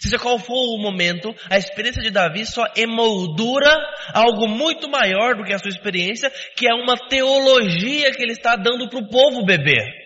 Seja 0.00 0.18
qual 0.18 0.40
for 0.40 0.74
o 0.74 0.82
momento, 0.82 1.32
a 1.48 1.56
experiência 1.56 2.02
de 2.02 2.10
Davi 2.10 2.44
só 2.44 2.64
emoldura 2.74 3.72
algo 4.12 4.48
muito 4.48 4.90
maior 4.90 5.36
do 5.36 5.44
que 5.44 5.54
a 5.54 5.60
sua 5.60 5.70
experiência, 5.70 6.28
que 6.56 6.68
é 6.68 6.74
uma 6.74 6.96
teologia 7.08 8.10
que 8.10 8.20
ele 8.20 8.32
está 8.32 8.56
dando 8.56 8.88
para 8.88 8.98
o 8.98 9.08
povo 9.08 9.46
beber. 9.46 10.05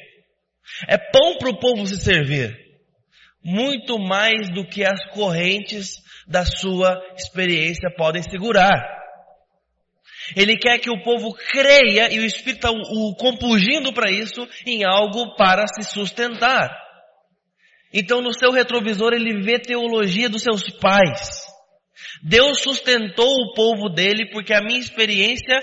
É 0.88 0.96
pão 0.96 1.38
para 1.38 1.50
o 1.50 1.58
povo 1.58 1.86
se 1.86 1.98
servir. 1.98 2.56
Muito 3.42 3.98
mais 3.98 4.50
do 4.50 4.66
que 4.66 4.84
as 4.84 5.04
correntes 5.12 5.94
da 6.26 6.44
sua 6.44 7.00
experiência 7.16 7.90
podem 7.96 8.22
segurar. 8.22 9.00
Ele 10.36 10.56
quer 10.56 10.78
que 10.78 10.90
o 10.90 11.02
povo 11.02 11.34
creia 11.34 12.12
e 12.12 12.18
o 12.18 12.24
Espírito 12.24 12.66
está 12.66 12.70
o 12.70 13.14
compungindo 13.16 13.92
para 13.92 14.10
isso 14.10 14.46
em 14.66 14.84
algo 14.84 15.34
para 15.36 15.64
se 15.66 15.82
sustentar. 15.82 16.70
Então 17.92 18.20
no 18.20 18.32
seu 18.32 18.52
retrovisor 18.52 19.12
ele 19.12 19.42
vê 19.42 19.58
teologia 19.58 20.28
dos 20.28 20.42
seus 20.42 20.62
pais. 20.78 21.50
Deus 22.22 22.60
sustentou 22.60 23.28
o 23.28 23.54
povo 23.54 23.88
dele 23.88 24.30
porque 24.30 24.52
a 24.52 24.60
minha 24.60 24.78
experiência 24.78 25.60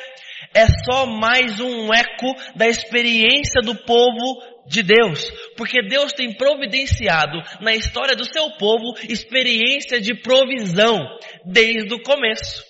é 0.54 0.66
só 0.86 1.06
mais 1.06 1.60
um 1.60 1.94
eco 1.94 2.34
da 2.56 2.68
experiência 2.68 3.62
do 3.62 3.76
povo 3.76 4.57
de 4.68 4.84
Deus, 4.84 5.32
porque 5.56 5.82
Deus 5.82 6.14
tem 6.14 6.36
providenciado 6.36 7.38
na 7.62 7.74
história 7.74 8.16
do 8.16 8.26
seu 8.26 8.52
povo 8.58 8.98
experiência 9.10 10.00
de 10.02 10.14
provisão 10.14 10.98
desde 11.46 11.94
o 11.94 12.02
começo. 12.02 12.64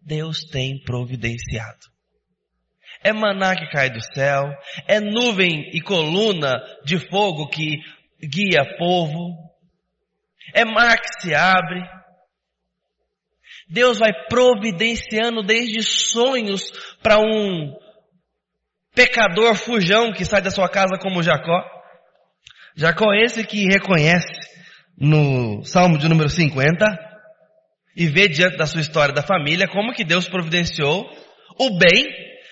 Deus 0.00 0.44
tem 0.44 0.82
providenciado. 0.82 1.92
É 3.04 3.12
maná 3.12 3.56
que 3.56 3.68
cai 3.70 3.90
do 3.90 4.00
céu, 4.14 4.44
é 4.86 5.00
nuvem 5.00 5.70
e 5.72 5.80
coluna 5.80 6.62
de 6.84 6.98
fogo 6.98 7.48
que 7.48 7.78
guia 8.22 8.76
povo, 8.78 9.36
é 10.54 10.64
mar 10.64 11.00
que 11.00 11.20
se 11.20 11.34
abre. 11.34 11.82
Deus 13.68 13.98
vai 13.98 14.12
providenciando 14.28 15.42
desde 15.42 15.82
sonhos 15.82 16.70
para 17.02 17.18
um 17.18 17.81
pecador 18.94 19.54
fujão 19.54 20.12
que 20.12 20.24
sai 20.24 20.42
da 20.42 20.50
sua 20.50 20.68
casa 20.68 20.98
como 21.00 21.22
Jacó. 21.22 21.64
Jacó 22.76 23.12
é 23.12 23.22
esse 23.24 23.44
que 23.44 23.66
reconhece 23.66 24.40
no 24.96 25.64
Salmo 25.64 25.98
de 25.98 26.08
número 26.08 26.28
50 26.28 26.84
e 27.96 28.06
vê 28.06 28.28
diante 28.28 28.56
da 28.56 28.66
sua 28.66 28.80
história 28.80 29.14
da 29.14 29.22
família 29.22 29.68
como 29.68 29.92
que 29.92 30.04
Deus 30.04 30.28
providenciou 30.28 31.04
o 31.58 31.78
bem, 31.78 32.08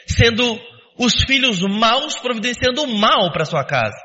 sendo 0.06 0.60
os 0.98 1.14
filhos 1.24 1.60
maus 1.60 2.18
providenciando 2.18 2.82
o 2.82 2.98
mal 2.98 3.32
para 3.32 3.44
sua 3.44 3.64
casa. 3.64 3.96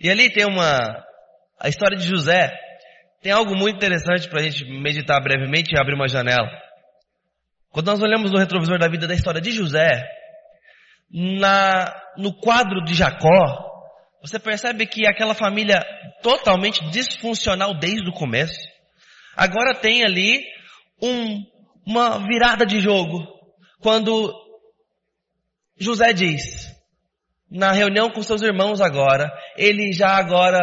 E 0.00 0.10
ali 0.10 0.32
tem 0.32 0.46
uma, 0.46 1.04
a 1.60 1.68
história 1.68 1.96
de 1.96 2.06
José, 2.06 2.52
tem 3.22 3.32
algo 3.32 3.54
muito 3.56 3.76
interessante 3.76 4.28
para 4.28 4.40
a 4.40 4.42
gente 4.42 4.64
meditar 4.64 5.22
brevemente 5.22 5.74
e 5.74 5.78
abrir 5.78 5.94
uma 5.94 6.08
janela. 6.08 6.48
Quando 7.70 7.88
nós 7.88 8.00
olhamos 8.00 8.30
no 8.30 8.38
retrovisor 8.38 8.78
da 8.78 8.88
vida 8.88 9.06
da 9.06 9.14
história 9.14 9.40
de 9.40 9.50
José, 9.50 10.02
na, 11.10 11.94
no 12.16 12.32
quadro 12.32 12.84
de 12.84 12.94
Jacó, 12.94 13.66
você 14.20 14.38
percebe 14.38 14.86
que 14.86 15.06
aquela 15.06 15.34
família 15.34 15.84
totalmente 16.22 16.84
disfuncional 16.90 17.78
desde 17.78 18.08
o 18.08 18.12
começo, 18.12 18.58
agora 19.36 19.74
tem 19.74 20.04
ali 20.04 20.42
um, 21.00 21.44
uma 21.86 22.18
virada 22.18 22.66
de 22.66 22.80
jogo. 22.80 23.24
Quando 23.80 24.34
José 25.78 26.12
diz, 26.12 26.74
na 27.50 27.70
reunião 27.70 28.10
com 28.10 28.22
seus 28.22 28.42
irmãos 28.42 28.80
agora, 28.80 29.30
ele 29.56 29.92
já 29.92 30.16
agora, 30.16 30.58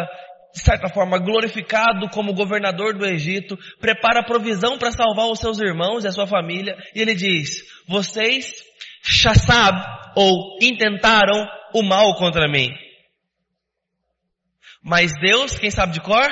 de 0.53 0.62
certa 0.62 0.89
forma, 0.89 1.17
glorificado 1.17 2.09
como 2.09 2.33
governador 2.33 2.97
do 2.97 3.05
Egito, 3.05 3.57
prepara 3.79 4.25
provisão 4.25 4.77
para 4.77 4.91
salvar 4.91 5.27
os 5.27 5.39
seus 5.39 5.59
irmãos 5.59 6.03
e 6.03 6.07
a 6.07 6.12
sua 6.12 6.27
família, 6.27 6.75
e 6.93 7.01
ele 7.01 7.15
diz, 7.15 7.63
vocês 7.88 8.53
Shassab, 9.03 9.77
ou 10.15 10.57
intentaram 10.62 11.45
o 11.74 11.83
mal 11.83 12.15
contra 12.15 12.48
mim. 12.48 12.69
Mas 14.81 15.12
Deus, 15.22 15.57
quem 15.57 15.69
sabe 15.69 15.93
de 15.93 16.01
cor? 16.01 16.29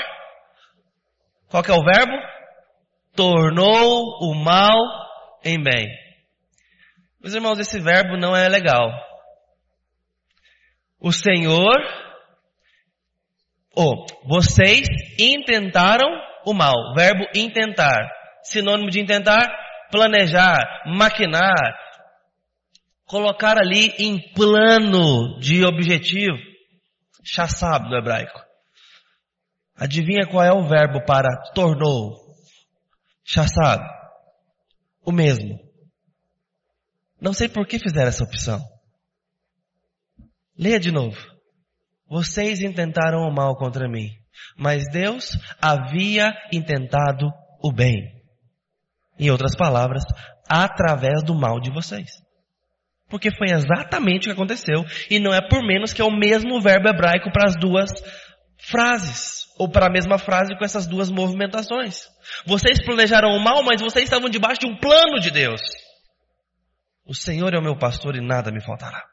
Qual 1.49 1.61
que 1.61 1.71
é 1.71 1.73
o 1.73 1.83
verbo? 1.83 2.13
Tornou 3.15 4.19
o 4.21 4.33
mal 4.33 4.75
em 5.43 5.61
bem. 5.61 5.87
Meus 7.19 7.33
irmãos, 7.33 7.59
esse 7.59 7.79
verbo 7.79 8.17
não 8.17 8.35
é 8.35 8.47
legal. 8.47 8.89
O 10.99 11.11
Senhor, 11.11 11.77
ou 13.75 13.93
oh, 13.93 14.27
vocês 14.27 14.87
intentaram 15.19 16.07
o 16.45 16.53
mal. 16.53 16.93
Verbo 16.95 17.25
intentar. 17.35 18.09
Sinônimo 18.43 18.89
de 18.89 18.99
intentar, 18.99 19.47
planejar, 19.91 20.83
maquinar, 20.85 21.80
colocar 23.11 23.57
ali 23.57 23.89
em 23.99 24.17
plano 24.33 25.37
de 25.37 25.65
objetivo. 25.65 26.37
Chassab 27.23 27.89
no 27.89 27.97
hebraico. 27.97 28.39
Adivinha 29.75 30.25
qual 30.25 30.43
é 30.43 30.51
o 30.53 30.65
verbo 30.67 31.03
para 31.05 31.29
tornou? 31.53 32.15
Chassab. 33.23 33.83
O 35.03 35.11
mesmo. 35.11 35.59
Não 37.19 37.33
sei 37.33 37.49
por 37.49 37.67
que 37.67 37.77
fizeram 37.77 38.07
essa 38.07 38.23
opção. 38.23 38.59
Leia 40.57 40.79
de 40.79 40.91
novo. 40.91 41.17
Vocês 42.07 42.61
intentaram 42.61 43.27
o 43.27 43.33
mal 43.33 43.55
contra 43.57 43.89
mim, 43.89 44.09
mas 44.57 44.89
Deus 44.89 45.37
havia 45.61 46.33
intentado 46.51 47.29
o 47.61 47.71
bem. 47.71 48.01
Em 49.19 49.29
outras 49.29 49.55
palavras, 49.55 50.03
através 50.49 51.23
do 51.23 51.35
mal 51.35 51.59
de 51.59 51.71
vocês. 51.71 52.09
Porque 53.11 53.29
foi 53.29 53.51
exatamente 53.51 54.21
o 54.21 54.23
que 54.23 54.31
aconteceu. 54.31 54.85
E 55.09 55.19
não 55.19 55.33
é 55.33 55.41
por 55.47 55.61
menos 55.61 55.91
que 55.91 56.01
é 56.01 56.05
o 56.05 56.17
mesmo 56.17 56.61
verbo 56.61 56.87
hebraico 56.87 57.29
para 57.31 57.49
as 57.49 57.55
duas 57.57 57.91
frases. 58.57 59.41
Ou 59.59 59.69
para 59.69 59.87
a 59.87 59.91
mesma 59.91 60.17
frase 60.17 60.57
com 60.57 60.63
essas 60.63 60.87
duas 60.87 61.11
movimentações. 61.11 62.07
Vocês 62.47 62.83
planejaram 62.83 63.29
o 63.29 63.43
mal, 63.43 63.61
mas 63.63 63.81
vocês 63.81 64.05
estavam 64.05 64.29
debaixo 64.29 64.61
de 64.61 64.67
um 64.67 64.77
plano 64.77 65.19
de 65.19 65.29
Deus. 65.29 65.61
O 67.05 67.13
Senhor 67.13 67.53
é 67.53 67.59
o 67.59 67.61
meu 67.61 67.77
pastor 67.77 68.15
e 68.15 68.21
nada 68.21 68.49
me 68.49 68.63
faltará. 68.63 69.03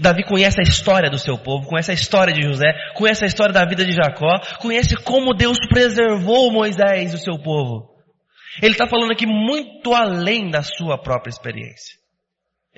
Davi 0.00 0.24
conhece 0.24 0.60
a 0.60 0.62
história 0.62 1.10
do 1.10 1.18
seu 1.18 1.38
povo, 1.38 1.66
conhece 1.66 1.90
a 1.90 1.94
história 1.94 2.32
de 2.32 2.42
José, 2.42 2.72
conhece 2.94 3.24
a 3.24 3.26
história 3.26 3.52
da 3.52 3.64
vida 3.64 3.84
de 3.84 3.92
Jacó, 3.92 4.40
conhece 4.60 4.94
como 5.04 5.34
Deus 5.34 5.58
preservou 5.68 6.52
Moisés 6.52 7.12
e 7.12 7.16
o 7.16 7.18
seu 7.18 7.38
povo. 7.38 7.88
Ele 8.62 8.72
está 8.72 8.86
falando 8.88 9.12
aqui 9.12 9.26
muito 9.26 9.94
além 9.94 10.50
da 10.50 10.62
sua 10.62 10.98
própria 11.00 11.30
experiência. 11.30 11.98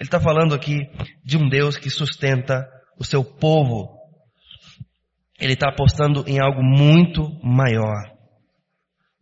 Ele 0.00 0.07
está 0.07 0.19
falando 0.19 0.54
aqui 0.54 0.78
de 1.23 1.37
um 1.37 1.47
Deus 1.47 1.76
que 1.76 1.90
sustenta 1.90 2.66
o 2.99 3.04
seu 3.04 3.23
povo. 3.23 4.00
Ele 5.38 5.52
está 5.52 5.69
apostando 5.69 6.25
em 6.26 6.40
algo 6.40 6.62
muito 6.62 7.28
maior. 7.45 8.11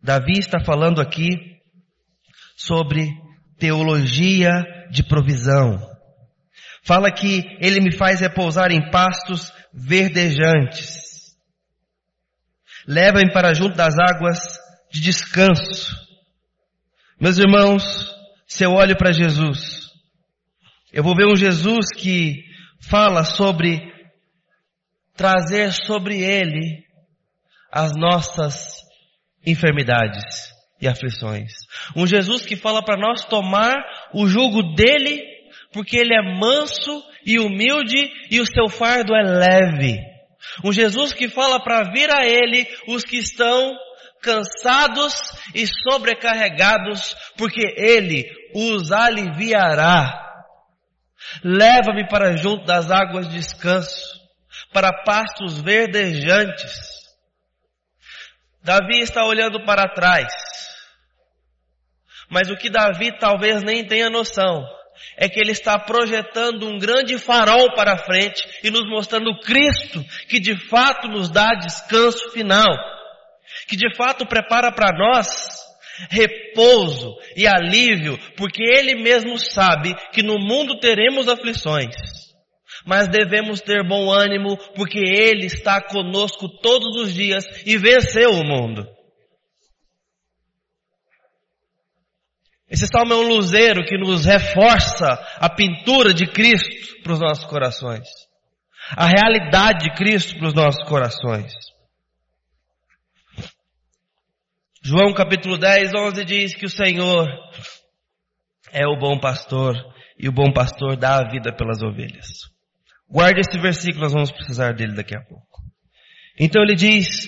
Davi 0.01 0.39
está 0.39 0.61
falando 0.63 1.01
aqui 1.01 1.27
sobre 2.55 3.09
teologia 3.57 4.63
de 4.89 5.03
provisão. 5.03 5.85
Fala 6.81 7.11
que 7.11 7.43
ele 7.59 7.81
me 7.81 7.91
faz 7.91 8.21
repousar 8.21 8.71
em 8.71 8.89
pastos 8.89 9.51
verdejantes. 9.73 11.35
Leva-me 12.87 13.33
para 13.33 13.53
junto 13.53 13.75
das 13.75 13.95
águas 13.99 14.39
de 14.89 15.01
descanso. 15.01 15.93
Meus 17.19 17.37
irmãos, 17.37 18.15
se 18.47 18.63
eu 18.63 18.71
olho 18.71 18.97
para 18.97 19.11
Jesus, 19.11 19.88
eu 20.91 21.03
vou 21.03 21.15
ver 21.15 21.27
um 21.27 21.35
Jesus 21.35 21.87
que 21.95 22.43
fala 22.81 23.23
sobre 23.23 23.79
trazer 25.15 25.71
sobre 25.71 26.21
ele 26.21 26.83
as 27.71 27.91
nossas 27.95 28.77
enfermidades 29.45 30.53
e 30.81 30.87
aflições. 30.87 31.51
Um 31.95 32.07
Jesus 32.07 32.45
que 32.45 32.55
fala 32.55 32.83
para 32.83 32.97
nós 32.97 33.25
tomar 33.25 33.75
o 34.13 34.27
jugo 34.27 34.73
dele, 34.73 35.21
porque 35.71 35.97
ele 35.97 36.13
é 36.13 36.39
manso 36.39 37.03
e 37.25 37.37
humilde 37.37 38.11
e 38.31 38.39
o 38.39 38.45
seu 38.45 38.69
fardo 38.69 39.13
é 39.13 39.23
leve. 39.23 39.99
Um 40.63 40.71
Jesus 40.71 41.13
que 41.13 41.27
fala 41.27 41.61
para 41.61 41.91
vir 41.91 42.09
a 42.11 42.25
ele 42.25 42.65
os 42.87 43.03
que 43.03 43.17
estão 43.17 43.75
cansados 44.21 45.13
e 45.53 45.65
sobrecarregados, 45.67 47.15
porque 47.37 47.61
ele 47.77 48.25
os 48.53 48.91
aliviará. 48.91 50.28
Leva-me 51.43 52.07
para 52.07 52.35
junto 52.35 52.65
das 52.65 52.89
águas 52.91 53.27
de 53.27 53.35
descanso, 53.35 54.19
para 54.73 55.03
pastos 55.03 55.61
verdejantes. 55.61 56.99
Davi 58.63 58.99
está 58.99 59.23
olhando 59.23 59.63
para 59.65 59.87
trás. 59.93 60.31
Mas 62.29 62.49
o 62.49 62.55
que 62.55 62.69
Davi 62.69 63.17
talvez 63.17 63.63
nem 63.63 63.85
tenha 63.85 64.09
noção 64.09 64.63
é 65.17 65.27
que 65.27 65.39
ele 65.39 65.51
está 65.51 65.77
projetando 65.79 66.67
um 66.67 66.77
grande 66.77 67.17
farol 67.17 67.73
para 67.73 67.97
frente 67.97 68.47
e 68.63 68.69
nos 68.69 68.87
mostrando 68.89 69.39
Cristo 69.39 70.03
que 70.27 70.39
de 70.39 70.55
fato 70.67 71.07
nos 71.07 71.29
dá 71.29 71.49
descanso 71.55 72.31
final, 72.31 72.67
que 73.67 73.75
de 73.75 73.95
fato 73.95 74.25
prepara 74.25 74.71
para 74.71 74.91
nós 74.91 75.68
repouso 76.09 77.15
e 77.35 77.47
alívio, 77.47 78.17
porque 78.35 78.63
ele 78.63 78.95
mesmo 78.95 79.37
sabe 79.37 79.95
que 80.11 80.23
no 80.23 80.39
mundo 80.39 80.79
teremos 80.79 81.27
aflições. 81.27 81.95
Mas 82.85 83.07
devemos 83.07 83.61
ter 83.61 83.85
bom 83.87 84.11
ânimo, 84.11 84.57
porque 84.75 84.99
ele 84.99 85.45
está 85.45 85.81
conosco 85.81 86.47
todos 86.61 86.95
os 87.01 87.13
dias 87.13 87.45
e 87.65 87.77
venceu 87.77 88.31
o 88.31 88.43
mundo. 88.43 88.87
Esse 92.69 92.85
salmo 92.85 93.13
é 93.13 93.15
um 93.15 93.27
luzeiro 93.27 93.83
que 93.83 93.97
nos 93.97 94.25
reforça 94.25 95.19
a 95.37 95.49
pintura 95.49 96.13
de 96.13 96.27
Cristo 96.27 97.01
para 97.01 97.13
os 97.13 97.19
nossos 97.19 97.45
corações. 97.45 98.07
A 98.95 99.07
realidade 99.07 99.85
de 99.85 99.95
Cristo 99.95 100.37
para 100.37 100.47
os 100.47 100.53
nossos 100.53 100.83
corações. 100.87 101.51
João 104.89 105.13
capítulo 105.13 105.55
10, 105.55 105.91
11 105.93 106.25
diz 106.25 106.55
que 106.55 106.65
o 106.65 106.69
Senhor 106.69 107.27
é 108.71 108.87
o 108.87 108.97
bom 108.97 109.19
pastor 109.19 109.75
e 110.17 110.27
o 110.27 110.31
bom 110.31 110.51
pastor 110.51 110.97
dá 110.97 111.19
a 111.19 111.29
vida 111.29 111.55
pelas 111.55 111.83
ovelhas. 111.83 112.49
Guarde 113.07 113.41
esse 113.41 113.59
versículo, 113.59 114.01
nós 114.01 114.13
vamos 114.13 114.31
precisar 114.31 114.73
dele 114.73 114.95
daqui 114.95 115.15
a 115.15 115.21
pouco. 115.21 115.61
Então 116.39 116.63
ele 116.63 116.73
diz, 116.73 117.27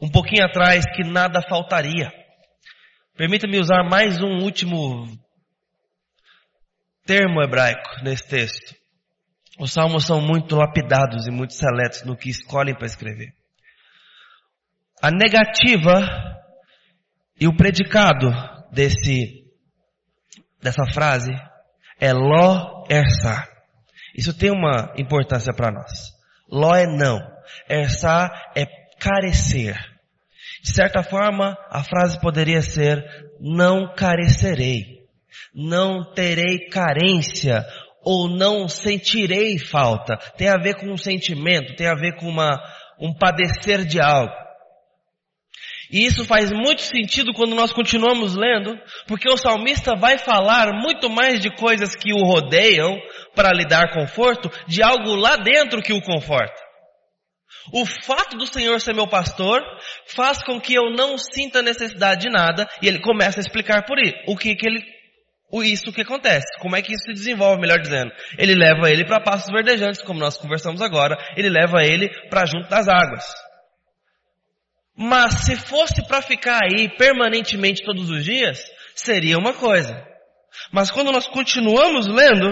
um 0.00 0.08
pouquinho 0.08 0.44
atrás, 0.44 0.84
que 0.94 1.02
nada 1.02 1.42
faltaria. 1.48 2.12
Permita-me 3.16 3.58
usar 3.58 3.82
mais 3.82 4.22
um 4.22 4.44
último 4.44 5.04
termo 7.04 7.42
hebraico 7.42 8.04
nesse 8.04 8.28
texto. 8.28 8.72
Os 9.58 9.72
salmos 9.72 10.06
são 10.06 10.20
muito 10.20 10.54
lapidados 10.54 11.26
e 11.26 11.32
muito 11.32 11.54
seletos 11.54 12.04
no 12.04 12.16
que 12.16 12.30
escolhem 12.30 12.76
para 12.76 12.86
escrever. 12.86 13.32
A 15.02 15.10
negativa 15.10 16.35
e 17.40 17.46
o 17.46 17.56
predicado 17.56 18.30
desse, 18.72 19.44
dessa 20.62 20.84
frase 20.92 21.32
é 22.00 22.12
lo 22.12 22.86
ersa. 22.88 23.46
Isso 24.16 24.36
tem 24.36 24.50
uma 24.50 24.94
importância 24.96 25.52
para 25.52 25.70
nós. 25.70 26.12
Lo 26.50 26.74
é 26.74 26.86
não. 26.86 27.18
Ersa 27.68 28.30
é 28.54 28.64
carecer. 28.98 29.76
De 30.62 30.72
certa 30.72 31.02
forma, 31.02 31.56
a 31.70 31.84
frase 31.84 32.20
poderia 32.20 32.62
ser, 32.62 33.04
não 33.38 33.94
carecerei, 33.94 35.02
não 35.54 36.12
terei 36.12 36.68
carência, 36.68 37.64
ou 38.02 38.28
não 38.28 38.68
sentirei 38.68 39.58
falta. 39.58 40.16
Tem 40.36 40.48
a 40.48 40.56
ver 40.56 40.76
com 40.76 40.86
um 40.86 40.96
sentimento, 40.96 41.76
tem 41.76 41.86
a 41.86 41.94
ver 41.94 42.16
com 42.16 42.28
uma, 42.28 42.56
um 42.98 43.12
padecer 43.12 43.84
de 43.84 44.00
algo. 44.00 44.45
E 45.90 46.04
isso 46.04 46.24
faz 46.24 46.50
muito 46.50 46.82
sentido 46.82 47.32
quando 47.32 47.54
nós 47.54 47.72
continuamos 47.72 48.34
lendo, 48.34 48.76
porque 49.06 49.28
o 49.28 49.36
salmista 49.36 49.94
vai 49.94 50.18
falar 50.18 50.72
muito 50.72 51.08
mais 51.08 51.40
de 51.40 51.50
coisas 51.50 51.94
que 51.94 52.12
o 52.12 52.24
rodeiam 52.24 52.98
para 53.34 53.52
lhe 53.52 53.66
dar 53.66 53.92
conforto, 53.92 54.50
de 54.66 54.82
algo 54.82 55.14
lá 55.14 55.36
dentro 55.36 55.82
que 55.82 55.92
o 55.92 56.02
conforta. 56.02 56.66
O 57.72 57.84
fato 57.84 58.36
do 58.36 58.46
Senhor 58.46 58.80
ser 58.80 58.94
meu 58.94 59.08
pastor 59.08 59.60
faz 60.06 60.42
com 60.42 60.60
que 60.60 60.74
eu 60.74 60.90
não 60.92 61.18
sinta 61.18 61.62
necessidade 61.62 62.22
de 62.22 62.30
nada 62.30 62.68
e 62.80 62.86
ele 62.86 63.00
começa 63.00 63.40
a 63.40 63.42
explicar 63.42 63.84
por 63.84 63.98
isso. 63.98 64.16
O 64.26 64.36
que 64.36 64.54
que 64.54 64.66
ele, 64.68 64.84
o 65.50 65.62
isso 65.62 65.92
que 65.92 66.02
acontece. 66.02 66.46
Como 66.60 66.76
é 66.76 66.82
que 66.82 66.92
isso 66.92 67.04
se 67.06 67.12
desenvolve, 67.12 67.60
melhor 67.60 67.80
dizendo. 67.80 68.12
Ele 68.38 68.54
leva 68.54 68.90
ele 68.90 69.04
para 69.04 69.20
pastos 69.20 69.52
verdejantes, 69.52 70.02
como 70.02 70.20
nós 70.20 70.36
conversamos 70.36 70.80
agora. 70.80 71.16
Ele 71.36 71.48
leva 71.48 71.82
ele 71.82 72.08
para 72.28 72.46
junto 72.46 72.68
das 72.68 72.88
águas. 72.88 73.45
Mas 74.96 75.44
se 75.44 75.56
fosse 75.56 76.06
para 76.08 76.22
ficar 76.22 76.60
aí 76.64 76.88
permanentemente 76.96 77.84
todos 77.84 78.08
os 78.08 78.24
dias, 78.24 78.58
seria 78.94 79.36
uma 79.36 79.52
coisa. 79.52 80.02
Mas 80.72 80.90
quando 80.90 81.12
nós 81.12 81.26
continuamos 81.28 82.06
lendo, 82.06 82.50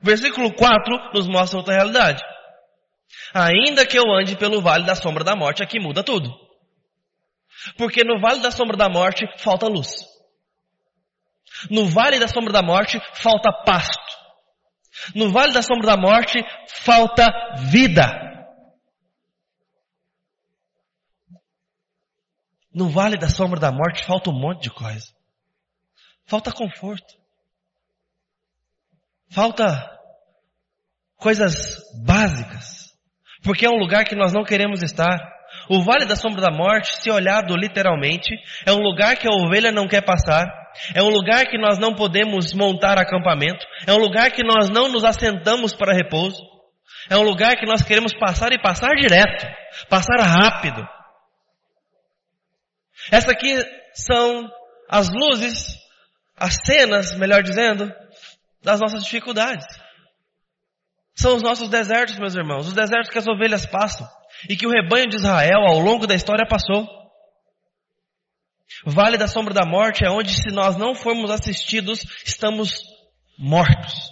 versículo 0.00 0.52
4 0.54 1.12
nos 1.12 1.28
mostra 1.28 1.58
outra 1.58 1.74
realidade. 1.74 2.22
Ainda 3.34 3.84
que 3.84 3.98
eu 3.98 4.10
ande 4.10 4.36
pelo 4.36 4.62
vale 4.62 4.86
da 4.86 4.94
sombra 4.94 5.22
da 5.22 5.36
morte, 5.36 5.62
aqui 5.62 5.78
muda 5.78 6.02
tudo. 6.02 6.30
Porque 7.76 8.02
no 8.02 8.20
vale 8.20 8.40
da 8.40 8.50
sombra 8.50 8.76
da 8.76 8.88
morte 8.88 9.26
falta 9.38 9.66
luz. 9.66 9.88
No 11.70 11.86
vale 11.86 12.18
da 12.18 12.28
sombra 12.28 12.52
da 12.52 12.62
morte 12.62 13.00
falta 13.14 13.52
pasto. 13.64 14.14
No 15.14 15.30
vale 15.30 15.52
da 15.52 15.62
sombra 15.62 15.88
da 15.88 15.96
morte 15.96 16.42
falta 16.66 17.26
vida. 17.70 18.33
No 22.74 22.90
vale 22.90 23.16
da 23.16 23.28
sombra 23.28 23.60
da 23.60 23.70
morte 23.70 24.04
falta 24.04 24.30
um 24.30 24.38
monte 24.38 24.64
de 24.64 24.70
coisa. 24.70 25.12
Falta 26.26 26.50
conforto. 26.52 27.14
Falta 29.30 29.90
coisas 31.16 31.54
básicas 32.04 32.84
porque 33.44 33.66
é 33.66 33.70
um 33.70 33.76
lugar 33.76 34.04
que 34.04 34.16
nós 34.16 34.32
não 34.32 34.42
queremos 34.42 34.82
estar. 34.82 35.20
O 35.68 35.82
vale 35.82 36.06
da 36.06 36.16
sombra 36.16 36.40
da 36.40 36.50
morte, 36.50 37.00
se 37.00 37.10
olhado 37.10 37.54
literalmente, 37.54 38.34
é 38.66 38.72
um 38.72 38.80
lugar 38.80 39.16
que 39.16 39.28
a 39.28 39.30
ovelha 39.30 39.70
não 39.70 39.86
quer 39.86 40.02
passar, 40.02 40.46
é 40.94 41.02
um 41.02 41.10
lugar 41.10 41.46
que 41.46 41.58
nós 41.58 41.78
não 41.78 41.94
podemos 41.94 42.52
montar 42.54 42.98
acampamento, 42.98 43.64
é 43.86 43.92
um 43.92 43.98
lugar 43.98 44.30
que 44.32 44.42
nós 44.42 44.68
não 44.68 44.88
nos 44.88 45.04
assentamos 45.04 45.74
para 45.74 45.94
repouso, 45.94 46.42
é 47.08 47.16
um 47.16 47.22
lugar 47.22 47.56
que 47.56 47.66
nós 47.66 47.82
queremos 47.82 48.12
passar 48.14 48.52
e 48.52 48.60
passar 48.60 48.94
direto, 48.96 49.46
passar 49.88 50.18
rápido. 50.20 50.86
Essa 53.10 53.32
aqui 53.32 53.54
são 53.94 54.50
as 54.88 55.08
luzes, 55.08 55.78
as 56.36 56.56
cenas, 56.64 57.16
melhor 57.16 57.42
dizendo, 57.42 57.92
das 58.62 58.80
nossas 58.80 59.04
dificuldades. 59.04 59.66
São 61.14 61.36
os 61.36 61.42
nossos 61.42 61.68
desertos, 61.68 62.18
meus 62.18 62.34
irmãos, 62.34 62.66
os 62.66 62.72
desertos 62.72 63.10
que 63.10 63.18
as 63.18 63.26
ovelhas 63.26 63.66
passam 63.66 64.08
e 64.48 64.56
que 64.56 64.66
o 64.66 64.70
rebanho 64.70 65.08
de 65.08 65.16
Israel 65.16 65.60
ao 65.68 65.78
longo 65.78 66.06
da 66.06 66.14
história 66.14 66.46
passou. 66.46 66.88
Vale 68.84 69.16
da 69.16 69.28
sombra 69.28 69.54
da 69.54 69.64
morte 69.64 70.04
é 70.04 70.10
onde 70.10 70.34
se 70.34 70.50
nós 70.50 70.76
não 70.76 70.94
formos 70.94 71.30
assistidos, 71.30 72.00
estamos 72.24 72.82
mortos. 73.38 74.10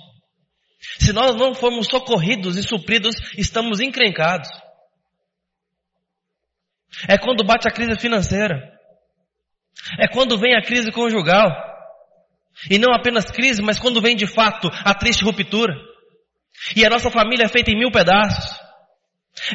Se 0.99 1.13
nós 1.13 1.35
não 1.35 1.55
formos 1.55 1.87
socorridos 1.87 2.57
e 2.57 2.63
supridos, 2.63 3.17
estamos 3.37 3.81
encrencados. 3.81 4.49
É 7.09 7.19
quando 7.19 7.45
bate 7.45 7.69
a 7.69 7.73
crise 7.73 7.99
financeira. 7.99 8.79
É 9.99 10.07
quando 10.09 10.39
vem 10.39 10.55
a 10.55 10.63
crise 10.63 10.91
conjugal. 10.91 11.51
E 12.71 12.79
não 12.79 12.93
apenas 12.95 13.25
crise, 13.25 13.63
mas 13.63 13.79
quando 13.79 14.01
vem 14.01 14.15
de 14.15 14.27
fato 14.27 14.69
a 14.85 14.95
triste 14.95 15.25
ruptura. 15.25 15.75
E 16.77 16.85
a 16.85 16.91
nossa 16.91 17.11
família 17.11 17.45
é 17.45 17.49
feita 17.49 17.71
em 17.71 17.79
mil 17.79 17.91
pedaços. 17.91 18.61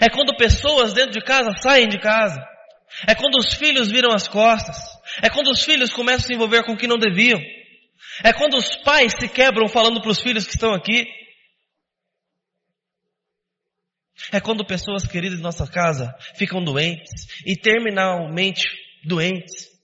É 0.02 0.10
quando 0.10 0.36
pessoas 0.36 0.94
dentro 0.94 1.12
de 1.12 1.22
casa 1.22 1.52
saem 1.62 1.88
de 1.88 2.00
casa. 2.00 2.42
É 3.08 3.14
quando 3.14 3.36
os 3.36 3.54
filhos 3.54 3.90
viram 3.90 4.12
as 4.14 4.28
costas. 4.28 4.78
É 5.22 5.30
quando 5.30 5.48
os 5.48 5.64
filhos 5.64 5.94
começam 5.94 6.26
a 6.26 6.28
se 6.28 6.34
envolver 6.34 6.64
com 6.64 6.74
o 6.74 6.78
que 6.78 6.88
não 6.88 6.98
deviam. 6.98 7.40
É 8.24 8.34
quando 8.34 8.56
os 8.56 8.76
pais 8.78 9.14
se 9.20 9.28
quebram 9.30 9.68
falando 9.68 10.02
para 10.02 10.12
os 10.12 10.20
filhos 10.20 10.46
que 10.46 10.56
estão 10.56 10.74
aqui. 10.74 11.08
É 14.32 14.40
quando 14.40 14.66
pessoas 14.66 15.06
queridas 15.06 15.40
em 15.40 15.44
nossa 15.44 15.68
casa 15.68 16.14
ficam 16.36 16.64
doentes 16.64 17.44
e 17.46 17.56
terminalmente 17.56 18.68
doentes. 19.06 19.77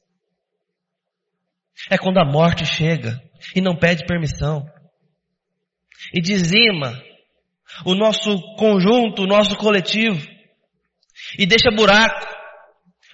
É 1.90 1.98
quando 1.98 2.20
a 2.20 2.26
morte 2.26 2.66
chega 2.66 3.22
e 3.56 3.62
não 3.62 3.76
pede 3.76 4.06
permissão. 4.06 4.66
E 6.14 6.22
dizima 6.22 7.02
o 7.86 7.96
nosso 7.96 8.40
conjunto, 8.56 9.24
o 9.24 9.28
nosso 9.28 9.56
coletivo. 9.58 10.20
E 11.38 11.46
deixa 11.46 11.72
buraco, 11.72 12.26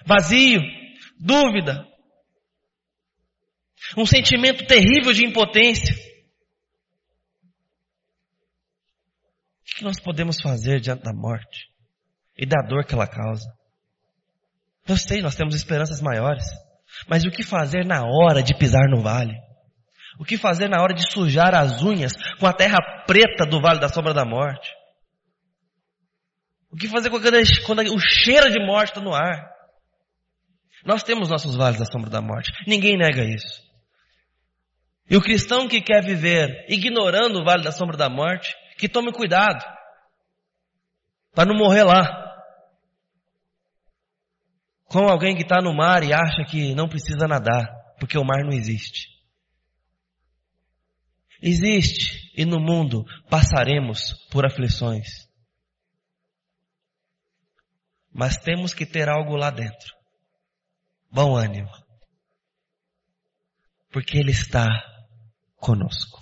vazio, 0.06 0.60
dúvida. 1.18 1.86
Um 3.96 4.06
sentimento 4.06 4.66
terrível 4.66 5.12
de 5.12 5.24
impotência. 5.24 5.94
O 9.62 9.76
que 9.76 9.84
nós 9.84 9.98
podemos 9.98 10.40
fazer 10.40 10.80
diante 10.80 11.02
da 11.02 11.12
morte 11.12 11.70
e 12.36 12.46
da 12.46 12.60
dor 12.62 12.84
que 12.84 12.94
ela 12.94 13.06
causa? 13.06 13.46
Eu 14.86 14.96
sei, 14.96 15.22
nós 15.22 15.34
temos 15.34 15.54
esperanças 15.54 16.02
maiores. 16.02 16.44
Mas 17.08 17.24
o 17.24 17.30
que 17.30 17.42
fazer 17.42 17.84
na 17.84 18.02
hora 18.04 18.42
de 18.42 18.56
pisar 18.56 18.88
no 18.88 19.00
vale? 19.00 19.34
O 20.18 20.24
que 20.24 20.36
fazer 20.36 20.68
na 20.68 20.82
hora 20.82 20.94
de 20.94 21.10
sujar 21.12 21.54
as 21.54 21.82
unhas 21.82 22.12
com 22.38 22.46
a 22.46 22.52
terra 22.52 22.76
preta 23.06 23.46
do 23.46 23.60
vale 23.60 23.80
da 23.80 23.88
sombra 23.88 24.12
da 24.12 24.24
morte? 24.24 24.70
O 26.70 26.76
que 26.76 26.88
fazer 26.88 27.10
quando, 27.10 27.80
o 27.94 27.98
cheiro 27.98 28.50
de 28.50 28.64
morte 28.64 28.90
está 28.90 29.00
no 29.00 29.14
ar? 29.14 29.50
Nós 30.84 31.02
temos 31.02 31.28
nossos 31.28 31.56
vales 31.56 31.78
da 31.78 31.84
sombra 31.84 32.10
da 32.10 32.20
morte. 32.20 32.52
Ninguém 32.66 32.96
nega 32.96 33.24
isso. 33.24 33.62
E 35.08 35.16
o 35.16 35.20
cristão 35.20 35.66
que 35.66 35.80
quer 35.80 36.04
viver 36.04 36.66
ignorando 36.68 37.40
o 37.40 37.44
vale 37.44 37.64
da 37.64 37.72
sombra 37.72 37.96
da 37.96 38.08
morte, 38.08 38.54
que 38.78 38.88
tome 38.88 39.12
cuidado 39.12 39.64
para 41.34 41.48
não 41.48 41.58
morrer 41.58 41.82
lá. 41.82 42.29
Como 44.90 45.08
alguém 45.08 45.36
que 45.36 45.42
está 45.42 45.62
no 45.62 45.72
mar 45.72 46.02
e 46.02 46.12
acha 46.12 46.44
que 46.44 46.74
não 46.74 46.88
precisa 46.88 47.28
nadar, 47.28 47.64
porque 48.00 48.18
o 48.18 48.24
mar 48.24 48.42
não 48.42 48.50
existe. 48.50 49.08
Existe, 51.40 52.32
e 52.36 52.44
no 52.44 52.58
mundo 52.58 53.04
passaremos 53.30 54.14
por 54.32 54.44
aflições. 54.44 55.28
Mas 58.12 58.36
temos 58.38 58.74
que 58.74 58.84
ter 58.84 59.08
algo 59.08 59.36
lá 59.36 59.48
dentro. 59.50 59.94
Bom 61.08 61.36
ânimo. 61.36 61.70
Porque 63.92 64.18
Ele 64.18 64.32
está 64.32 64.66
conosco. 65.54 66.20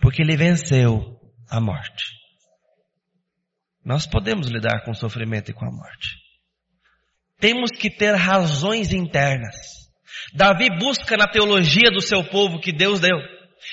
Porque 0.00 0.22
Ele 0.22 0.36
venceu 0.36 1.20
a 1.48 1.60
morte. 1.60 2.04
Nós 3.84 4.08
podemos 4.08 4.48
lidar 4.48 4.84
com 4.84 4.90
o 4.90 4.96
sofrimento 4.96 5.52
e 5.52 5.54
com 5.54 5.64
a 5.64 5.70
morte. 5.70 6.27
Temos 7.40 7.70
que 7.70 7.90
ter 7.90 8.14
razões 8.14 8.92
internas. 8.92 9.54
Davi 10.34 10.68
busca 10.78 11.16
na 11.16 11.26
teologia 11.26 11.90
do 11.90 12.00
seu 12.00 12.24
povo 12.24 12.60
que 12.60 12.72
Deus 12.72 13.00
deu. 13.00 13.16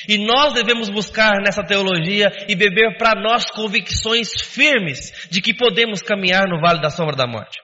E 0.08 0.18
nós 0.18 0.54
devemos 0.54 0.90
buscar 0.90 1.42
nessa 1.44 1.64
teologia 1.64 2.28
e 2.48 2.56
beber 2.56 2.98
para 2.98 3.20
nós 3.20 3.46
convicções 3.52 4.30
firmes 4.42 5.28
de 5.30 5.42
que 5.42 5.54
podemos 5.54 6.02
caminhar 6.02 6.48
no 6.48 6.60
vale 6.60 6.82
da 6.82 6.90
sombra 6.90 7.16
da 7.16 7.28
morte. 7.28 7.60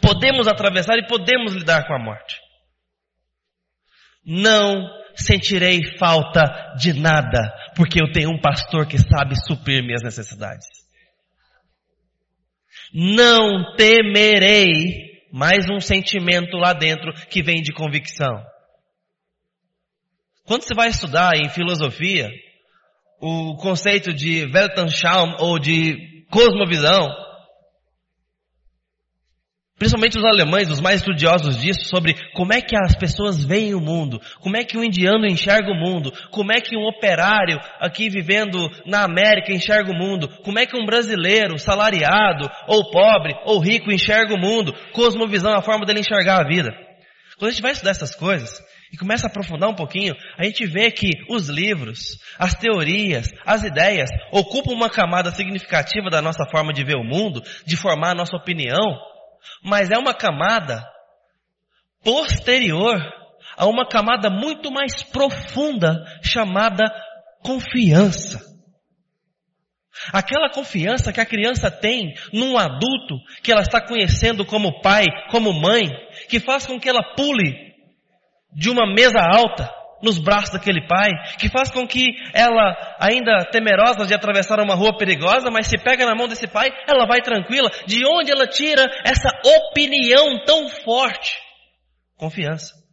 Podemos 0.00 0.46
atravessar 0.46 0.96
e 0.98 1.06
podemos 1.06 1.54
lidar 1.54 1.86
com 1.86 1.94
a 1.94 1.98
morte. 1.98 2.36
Não 4.24 4.74
sentirei 5.16 5.96
falta 5.98 6.74
de 6.78 6.92
nada, 6.92 7.52
porque 7.76 8.02
eu 8.02 8.10
tenho 8.12 8.30
um 8.30 8.40
pastor 8.40 8.86
que 8.86 8.98
sabe 8.98 9.34
suprir 9.46 9.82
minhas 9.82 10.02
necessidades. 10.02 10.66
Não 12.96 13.74
temerei 13.74 15.18
mais 15.32 15.68
um 15.68 15.80
sentimento 15.80 16.56
lá 16.56 16.72
dentro 16.72 17.12
que 17.28 17.42
vem 17.42 17.60
de 17.60 17.72
convicção. 17.72 18.40
Quando 20.44 20.62
você 20.62 20.74
vai 20.74 20.90
estudar 20.90 21.32
em 21.34 21.48
filosofia, 21.48 22.30
o 23.20 23.56
conceito 23.56 24.12
de 24.12 24.44
Weltanschauung 24.44 25.34
ou 25.40 25.58
de 25.58 26.24
cosmovisão, 26.30 27.08
Principalmente 29.76 30.16
os 30.16 30.24
alemães, 30.24 30.70
os 30.70 30.80
mais 30.80 31.00
estudiosos 31.00 31.58
disso, 31.58 31.86
sobre 31.86 32.14
como 32.32 32.52
é 32.52 32.60
que 32.60 32.76
as 32.76 32.94
pessoas 32.94 33.44
veem 33.44 33.74
o 33.74 33.80
mundo, 33.80 34.20
como 34.38 34.56
é 34.56 34.62
que 34.62 34.78
um 34.78 34.84
indiano 34.84 35.26
enxerga 35.26 35.68
o 35.68 35.74
mundo, 35.74 36.12
como 36.30 36.52
é 36.52 36.60
que 36.60 36.76
um 36.76 36.86
operário 36.86 37.58
aqui 37.80 38.08
vivendo 38.08 38.70
na 38.86 39.02
América 39.02 39.52
enxerga 39.52 39.90
o 39.90 39.98
mundo, 39.98 40.28
como 40.44 40.60
é 40.60 40.66
que 40.66 40.76
um 40.76 40.86
brasileiro, 40.86 41.58
salariado, 41.58 42.48
ou 42.68 42.88
pobre, 42.92 43.34
ou 43.44 43.58
rico 43.58 43.90
enxerga 43.90 44.32
o 44.32 44.38
mundo, 44.38 44.72
cosmovisão, 44.92 45.52
a 45.52 45.62
forma 45.62 45.84
dele 45.84 46.00
enxergar 46.00 46.40
a 46.40 46.48
vida. 46.48 46.72
Quando 47.36 47.48
a 47.48 47.52
gente 47.52 47.62
vai 47.62 47.72
estudar 47.72 47.90
essas 47.90 48.14
coisas, 48.14 48.62
e 48.92 48.96
começa 48.96 49.26
a 49.26 49.28
aprofundar 49.28 49.68
um 49.68 49.74
pouquinho, 49.74 50.14
a 50.38 50.44
gente 50.44 50.64
vê 50.66 50.88
que 50.88 51.10
os 51.28 51.48
livros, 51.48 52.20
as 52.38 52.54
teorias, 52.54 53.28
as 53.44 53.64
ideias 53.64 54.08
ocupam 54.30 54.72
uma 54.72 54.88
camada 54.88 55.32
significativa 55.32 56.08
da 56.08 56.22
nossa 56.22 56.46
forma 56.48 56.72
de 56.72 56.84
ver 56.84 56.94
o 56.94 57.02
mundo, 57.02 57.42
de 57.66 57.76
formar 57.76 58.12
a 58.12 58.14
nossa 58.14 58.36
opinião, 58.36 58.80
mas 59.62 59.90
é 59.90 59.98
uma 59.98 60.14
camada 60.14 60.84
posterior 62.02 63.00
a 63.56 63.66
uma 63.66 63.88
camada 63.88 64.28
muito 64.30 64.70
mais 64.70 65.02
profunda 65.02 66.04
chamada 66.22 66.84
confiança. 67.42 68.40
Aquela 70.12 70.50
confiança 70.50 71.12
que 71.12 71.20
a 71.20 71.26
criança 71.26 71.70
tem 71.70 72.14
num 72.32 72.58
adulto 72.58 73.16
que 73.42 73.52
ela 73.52 73.62
está 73.62 73.80
conhecendo 73.80 74.44
como 74.44 74.80
pai, 74.80 75.04
como 75.30 75.52
mãe, 75.52 75.82
que 76.28 76.40
faz 76.40 76.66
com 76.66 76.80
que 76.80 76.88
ela 76.88 77.14
pule 77.14 77.74
de 78.52 78.70
uma 78.70 78.92
mesa 78.92 79.20
alta 79.20 79.70
nos 80.04 80.18
braços 80.18 80.50
daquele 80.50 80.86
pai, 80.86 81.10
que 81.38 81.48
faz 81.48 81.70
com 81.70 81.86
que 81.86 82.14
ela, 82.32 82.76
ainda 83.00 83.44
temerosa 83.50 84.06
de 84.06 84.14
atravessar 84.14 84.60
uma 84.60 84.74
rua 84.74 84.96
perigosa, 84.96 85.50
mas 85.50 85.66
se 85.66 85.78
pega 85.78 86.06
na 86.06 86.14
mão 86.14 86.28
desse 86.28 86.46
pai, 86.46 86.70
ela 86.86 87.06
vai 87.06 87.20
tranquila. 87.20 87.70
De 87.86 88.06
onde 88.06 88.30
ela 88.30 88.46
tira 88.46 88.84
essa 89.04 89.28
opinião 89.68 90.44
tão 90.44 90.68
forte? 90.68 91.38
Confiança. 92.16 92.84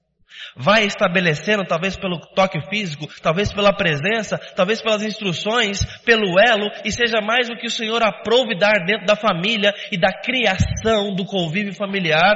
Vai 0.55 0.85
estabelecendo, 0.85 1.63
talvez 1.63 1.95
pelo 1.95 2.19
toque 2.19 2.59
físico, 2.69 3.07
talvez 3.21 3.53
pela 3.53 3.73
presença, 3.73 4.37
talvez 4.55 4.81
pelas 4.81 5.03
instruções, 5.03 5.79
pelo 6.03 6.39
elo, 6.39 6.69
e 6.83 6.91
seja 6.91 7.21
mais 7.21 7.49
o 7.49 7.55
que 7.55 7.67
o 7.67 7.71
Senhor 7.71 8.03
aprove 8.03 8.57
dar 8.57 8.85
dentro 8.85 9.05
da 9.05 9.15
família 9.15 9.73
e 9.91 9.97
da 9.97 10.11
criação 10.11 11.15
do 11.15 11.25
convívio 11.25 11.73
familiar, 11.73 12.35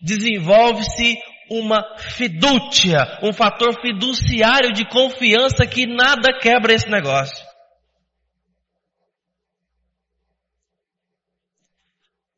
desenvolve-se 0.00 1.16
uma 1.52 1.98
fidúcia, 1.98 3.18
um 3.22 3.32
fator 3.32 3.78
fiduciário 3.80 4.72
de 4.72 4.88
confiança 4.88 5.66
que 5.66 5.86
nada 5.86 6.38
quebra 6.40 6.72
esse 6.72 6.88
negócio. 6.88 7.44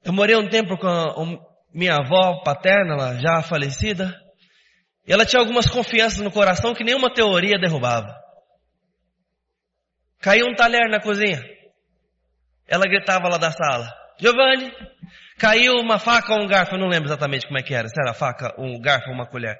Eu 0.02 0.12
morei 0.12 0.36
um 0.36 0.48
tempo 0.48 0.76
com 0.76 0.88
a 0.88 1.14
minha 1.72 1.96
avó 1.96 2.42
paterna, 2.42 2.94
ela 2.94 3.14
já 3.18 3.42
falecida, 3.42 4.20
e 5.06 5.12
ela 5.12 5.24
tinha 5.24 5.40
algumas 5.40 5.66
confianças 5.66 6.18
no 6.18 6.30
coração 6.30 6.74
que 6.74 6.84
nenhuma 6.84 7.12
teoria 7.12 7.58
derrubava. 7.58 8.14
Caiu 10.20 10.46
um 10.46 10.54
talher 10.54 10.90
na 10.90 11.00
cozinha. 11.00 11.40
Ela 12.66 12.84
gritava 12.84 13.28
lá 13.28 13.36
da 13.36 13.52
sala: 13.52 13.86
Giovanni, 14.18 14.72
Caiu 15.38 15.74
uma 15.80 15.98
faca 15.98 16.32
ou 16.32 16.42
um 16.42 16.46
garfo, 16.46 16.74
eu 16.74 16.78
não 16.78 16.88
lembro 16.88 17.08
exatamente 17.08 17.46
como 17.46 17.58
é 17.58 17.62
que 17.62 17.74
era. 17.74 17.88
Se 17.88 18.00
era 18.00 18.14
faca, 18.14 18.54
um 18.58 18.80
garfo 18.80 19.08
ou 19.08 19.14
uma 19.14 19.26
colher. 19.26 19.58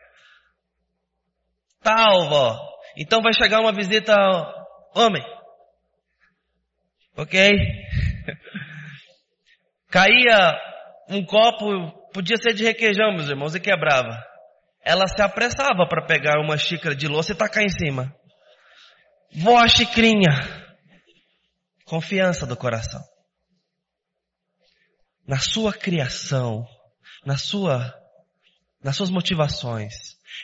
Tal, 1.83 2.29
vó. 2.29 2.59
Então 2.97 3.21
vai 3.21 3.35
chegar 3.35 3.61
uma 3.61 3.73
visita 3.73 4.15
homem. 4.95 5.23
Ok? 7.17 7.51
Caía 9.91 10.57
um 11.09 11.25
copo, 11.25 12.11
podia 12.13 12.37
ser 12.37 12.55
de 12.55 12.65
requeijão, 12.65 13.13
meus 13.13 13.29
irmãos, 13.29 13.55
e 13.55 13.61
quebrava. 13.61 14.17
Ela 14.81 15.07
se 15.09 15.21
apressava 15.21 15.87
para 15.89 16.07
pegar 16.07 16.41
uma 16.41 16.57
xícara 16.57 16.95
de 16.95 17.09
louça 17.09 17.33
e 17.33 17.37
tacar 17.37 17.65
em 17.65 17.69
cima. 17.69 18.15
Vó 19.35 19.67
xicrinha. 19.67 20.31
Confiança 21.85 22.47
do 22.47 22.57
coração 22.57 23.03
na 25.27 25.39
sua 25.39 25.73
criação, 25.73 26.67
na 27.25 27.37
sua, 27.37 27.95
nas 28.83 28.97
suas 28.97 29.11
motivações, 29.11 29.93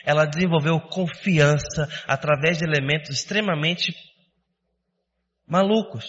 ela 0.03 0.25
desenvolveu 0.25 0.79
confiança 0.79 1.87
através 2.07 2.57
de 2.57 2.63
elementos 2.63 3.09
extremamente 3.09 3.93
malucos. 5.45 6.05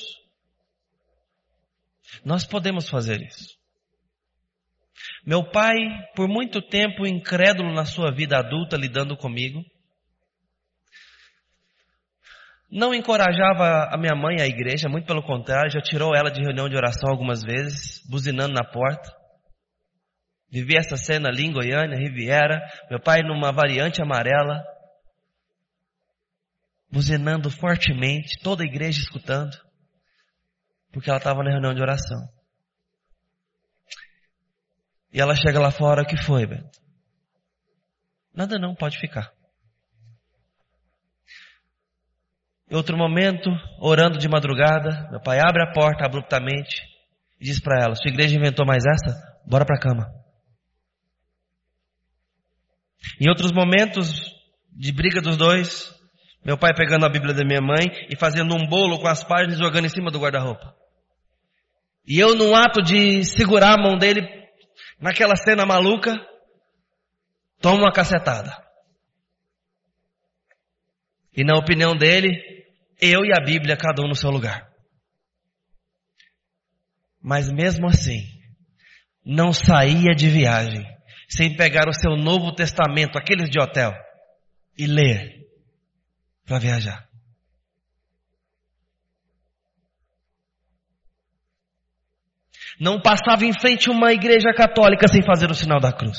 Nós 2.24 2.44
podemos 2.44 2.88
fazer 2.88 3.20
isso. 3.22 3.56
Meu 5.24 5.50
pai, 5.50 5.76
por 6.14 6.28
muito 6.28 6.60
tempo 6.60 7.06
incrédulo 7.06 7.72
na 7.72 7.84
sua 7.84 8.12
vida 8.12 8.38
adulta 8.38 8.76
lidando 8.76 9.16
comigo, 9.16 9.64
não 12.72 12.94
encorajava 12.94 13.90
a 13.92 13.98
minha 13.98 14.14
mãe 14.14 14.40
à 14.40 14.46
igreja, 14.46 14.88
muito 14.88 15.06
pelo 15.06 15.22
contrário, 15.22 15.70
já 15.70 15.82
tirou 15.82 16.16
ela 16.16 16.30
de 16.30 16.40
reunião 16.40 16.70
de 16.70 16.74
oração 16.74 17.10
algumas 17.10 17.42
vezes, 17.42 18.00
buzinando 18.08 18.54
na 18.54 18.64
porta. 18.64 19.14
Vivi 20.50 20.78
essa 20.78 20.96
cena 20.96 21.28
ali 21.28 21.44
em 21.44 21.52
Goiânia, 21.52 21.98
Riviera, 21.98 22.62
meu 22.88 22.98
pai 22.98 23.20
numa 23.20 23.52
variante 23.52 24.00
amarela, 24.00 24.64
buzinando 26.90 27.50
fortemente, 27.50 28.40
toda 28.42 28.62
a 28.62 28.66
igreja 28.66 29.00
escutando, 29.00 29.54
porque 30.90 31.10
ela 31.10 31.18
estava 31.18 31.42
na 31.42 31.50
reunião 31.50 31.74
de 31.74 31.82
oração. 31.82 32.26
E 35.12 35.20
ela 35.20 35.34
chega 35.34 35.60
lá 35.60 35.70
fora, 35.70 36.02
o 36.02 36.06
que 36.06 36.16
foi, 36.16 36.46
Beto? 36.46 36.80
Nada 38.34 38.58
não, 38.58 38.74
pode 38.74 38.98
ficar. 38.98 39.30
Em 42.72 42.74
outro 42.74 42.96
momento, 42.96 43.50
orando 43.78 44.16
de 44.16 44.26
madrugada, 44.26 45.06
meu 45.10 45.20
pai 45.20 45.38
abre 45.40 45.62
a 45.62 45.72
porta 45.72 46.06
abruptamente 46.06 46.82
e 47.38 47.44
diz 47.44 47.60
para 47.60 47.84
ela: 47.84 47.94
Sua 47.94 48.10
igreja 48.10 48.34
inventou 48.34 48.64
mais 48.64 48.82
essa? 48.86 49.14
Bora 49.46 49.66
para 49.66 49.76
a 49.76 49.78
cama. 49.78 50.10
Em 53.20 53.28
outros 53.28 53.52
momentos 53.52 54.08
de 54.72 54.90
briga 54.90 55.20
dos 55.20 55.36
dois, 55.36 55.94
meu 56.42 56.56
pai 56.56 56.70
pegando 56.74 57.04
a 57.04 57.10
Bíblia 57.10 57.34
da 57.34 57.44
minha 57.44 57.60
mãe 57.60 57.88
e 58.08 58.16
fazendo 58.16 58.54
um 58.54 58.66
bolo 58.66 58.98
com 58.98 59.06
as 59.06 59.22
páginas 59.22 59.58
jogando 59.58 59.84
em 59.84 59.90
cima 59.90 60.10
do 60.10 60.18
guarda-roupa. 60.18 60.74
E 62.06 62.18
eu, 62.18 62.34
num 62.34 62.56
ato 62.56 62.80
de 62.80 63.22
segurar 63.22 63.74
a 63.74 63.82
mão 63.82 63.98
dele, 63.98 64.26
naquela 64.98 65.36
cena 65.36 65.66
maluca, 65.66 66.14
tomo 67.60 67.82
uma 67.82 67.92
cacetada. 67.92 68.56
E 71.36 71.44
na 71.44 71.58
opinião 71.58 71.94
dele, 71.94 72.61
eu 73.02 73.24
e 73.24 73.32
a 73.32 73.44
Bíblia, 73.44 73.76
cada 73.76 74.00
um 74.00 74.08
no 74.08 74.14
seu 74.14 74.30
lugar. 74.30 74.70
Mas 77.20 77.50
mesmo 77.50 77.88
assim, 77.88 78.22
não 79.24 79.52
saía 79.52 80.14
de 80.14 80.28
viagem 80.28 80.86
sem 81.28 81.56
pegar 81.56 81.88
o 81.88 81.92
seu 81.92 82.16
Novo 82.16 82.54
Testamento, 82.54 83.18
aqueles 83.18 83.50
de 83.50 83.60
hotel, 83.60 83.92
e 84.78 84.86
ler 84.86 85.44
para 86.44 86.60
viajar. 86.60 87.08
Não 92.78 93.00
passava 93.00 93.44
em 93.44 93.52
frente 93.52 93.90
uma 93.90 94.12
igreja 94.12 94.52
católica 94.54 95.08
sem 95.08 95.22
fazer 95.22 95.50
o 95.50 95.54
sinal 95.54 95.80
da 95.80 95.92
cruz. 95.92 96.18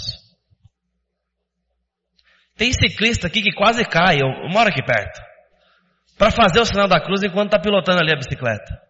Tem 2.55 2.71
ciclista 2.73 3.27
aqui 3.27 3.41
que 3.41 3.53
quase 3.53 3.83
cai, 3.85 4.17
eu, 4.17 4.27
eu 4.27 4.49
moro 4.49 4.69
aqui 4.69 4.83
perto 4.83 5.32
para 6.17 6.31
fazer 6.31 6.59
o 6.59 6.65
sinal 6.65 6.87
da 6.87 7.01
cruz 7.01 7.23
enquanto 7.23 7.47
está 7.47 7.59
pilotando 7.59 7.99
ali 7.99 8.11
a 8.13 8.17
bicicleta. 8.17 8.81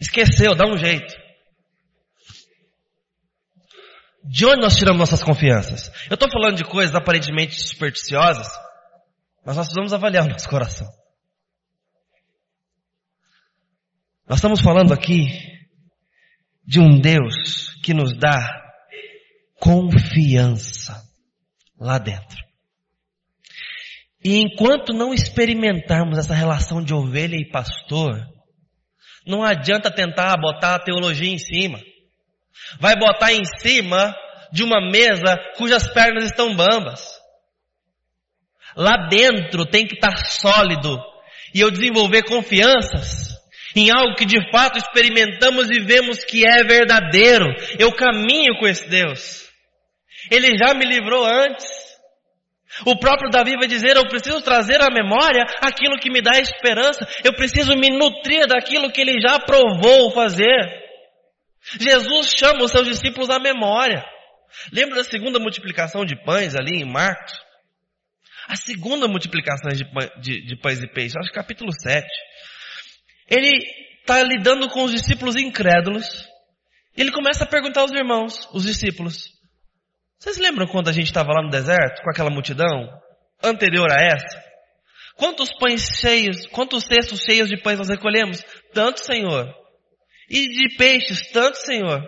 Esqueceu, 0.00 0.54
dá 0.54 0.66
um 0.66 0.76
jeito. 0.76 1.14
De 4.24 4.44
onde 4.44 4.60
nós 4.60 4.76
tiramos 4.76 4.98
nossas 4.98 5.22
confianças? 5.22 5.90
Eu 6.10 6.14
estou 6.14 6.30
falando 6.30 6.56
de 6.56 6.64
coisas 6.64 6.94
aparentemente 6.94 7.54
supersticiosas, 7.54 8.48
mas 9.44 9.56
nós 9.56 9.66
precisamos 9.66 9.92
avaliar 9.92 10.24
o 10.24 10.28
nosso 10.28 10.48
coração. 10.48 10.86
Nós 14.28 14.38
estamos 14.38 14.60
falando 14.60 14.92
aqui 14.92 15.26
de 16.62 16.78
um 16.78 17.00
Deus 17.00 17.70
que 17.82 17.94
nos 17.94 18.14
dá 18.18 18.36
confiança 19.58 21.02
lá 21.80 21.98
dentro. 21.98 22.47
E 24.24 24.38
enquanto 24.38 24.92
não 24.92 25.14
experimentarmos 25.14 26.18
essa 26.18 26.34
relação 26.34 26.82
de 26.82 26.92
ovelha 26.92 27.36
e 27.36 27.48
pastor, 27.50 28.26
não 29.26 29.44
adianta 29.44 29.90
tentar 29.90 30.36
botar 30.40 30.74
a 30.74 30.82
teologia 30.82 31.30
em 31.30 31.38
cima. 31.38 31.80
Vai 32.80 32.96
botar 32.96 33.32
em 33.32 33.44
cima 33.60 34.14
de 34.52 34.64
uma 34.64 34.80
mesa 34.80 35.36
cujas 35.56 35.86
pernas 35.92 36.24
estão 36.24 36.54
bambas. 36.54 37.00
Lá 38.76 39.08
dentro 39.08 39.66
tem 39.66 39.86
que 39.86 39.94
estar 39.94 40.26
sólido 40.26 40.98
e 41.54 41.60
eu 41.60 41.70
desenvolver 41.70 42.24
confianças 42.24 43.28
em 43.74 43.90
algo 43.90 44.14
que 44.14 44.24
de 44.24 44.50
fato 44.50 44.78
experimentamos 44.78 45.70
e 45.70 45.80
vemos 45.80 46.24
que 46.24 46.44
é 46.46 46.64
verdadeiro. 46.64 47.46
Eu 47.78 47.92
caminho 47.92 48.58
com 48.58 48.66
esse 48.66 48.88
Deus. 48.88 49.48
Ele 50.30 50.56
já 50.56 50.74
me 50.74 50.84
livrou 50.84 51.24
antes. 51.24 51.66
O 52.84 52.98
próprio 52.98 53.30
Davi 53.30 53.56
vai 53.56 53.66
dizer, 53.66 53.96
eu 53.96 54.06
preciso 54.08 54.42
trazer 54.42 54.80
à 54.80 54.90
memória 54.90 55.44
aquilo 55.60 55.98
que 55.98 56.10
me 56.10 56.20
dá 56.20 56.38
esperança, 56.38 57.06
eu 57.24 57.32
preciso 57.32 57.74
me 57.76 57.90
nutrir 57.90 58.46
daquilo 58.46 58.92
que 58.92 59.00
ele 59.00 59.20
já 59.20 59.38
provou 59.38 60.12
fazer. 60.12 60.88
Jesus 61.80 62.34
chama 62.36 62.64
os 62.64 62.70
seus 62.70 62.86
discípulos 62.86 63.30
à 63.30 63.38
memória. 63.38 64.04
Lembra 64.72 64.96
da 64.96 65.04
segunda 65.04 65.38
multiplicação 65.38 66.04
de 66.04 66.16
pães 66.24 66.54
ali 66.54 66.82
em 66.82 66.84
Marcos? 66.84 67.32
A 68.46 68.56
segunda 68.56 69.06
multiplicação 69.06 69.70
de, 69.70 69.84
de, 70.20 70.46
de 70.46 70.56
pães 70.56 70.82
e 70.82 70.88
peixes, 70.88 71.16
acho 71.16 71.28
que 71.28 71.34
capítulo 71.34 71.70
7. 71.72 72.06
Ele 73.28 73.50
está 74.00 74.22
lidando 74.22 74.68
com 74.70 74.84
os 74.84 74.92
discípulos 74.92 75.36
incrédulos. 75.36 76.26
Ele 76.96 77.12
começa 77.12 77.44
a 77.44 77.46
perguntar 77.46 77.82
aos 77.82 77.92
irmãos, 77.92 78.48
os 78.52 78.64
discípulos, 78.64 79.37
vocês 80.18 80.36
lembram 80.36 80.66
quando 80.66 80.88
a 80.88 80.92
gente 80.92 81.06
estava 81.06 81.32
lá 81.32 81.42
no 81.42 81.50
deserto 81.50 82.02
com 82.02 82.10
aquela 82.10 82.30
multidão 82.30 82.88
anterior 83.42 83.88
a 83.90 84.02
essa? 84.02 84.42
Quantos 85.16 85.50
pães 85.58 85.98
cheios, 86.00 86.46
quantos 86.48 86.84
cestos 86.84 87.20
cheios 87.20 87.48
de 87.48 87.56
pães 87.56 87.78
nós 87.78 87.88
recolhemos? 87.88 88.42
Tanto, 88.72 89.00
Senhor. 89.00 89.52
E 90.28 90.48
de 90.48 90.76
peixes, 90.76 91.30
tanto, 91.30 91.56
Senhor. 91.56 92.02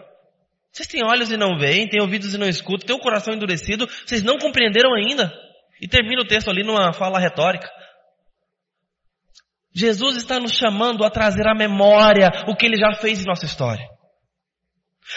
Vocês 0.73 0.89
têm 0.89 1.05
olhos 1.05 1.31
e 1.31 1.37
não 1.37 1.59
veem, 1.59 1.89
têm 1.89 2.01
ouvidos 2.01 2.35
e 2.35 2.39
não 2.39 2.49
escutam, 2.49 2.87
têm 2.87 2.97
o 2.97 3.01
coração 3.01 3.35
endurecido, 3.35 3.87
vocês 3.87 4.23
não 4.23 4.39
compreenderam 4.39 4.95
ainda? 4.95 5.33
E 5.81 5.89
termina 5.89 6.23
o 6.23 6.27
texto 6.27 6.51
ali 6.51 6.63
numa 6.63 6.93
fala 6.93 7.19
retórica. 7.19 7.69
Jesus 9.73 10.17
está 10.17 10.39
nos 10.39 10.53
chamando 10.53 11.05
a 11.05 11.11
trazer 11.11 11.47
à 11.47 11.55
memória 11.55 12.29
o 12.47 12.57
que 12.57 12.67
ele 12.67 12.77
já 12.77 12.93
fez 12.95 13.21
em 13.21 13.27
nossa 13.27 13.47
história. 13.47 13.85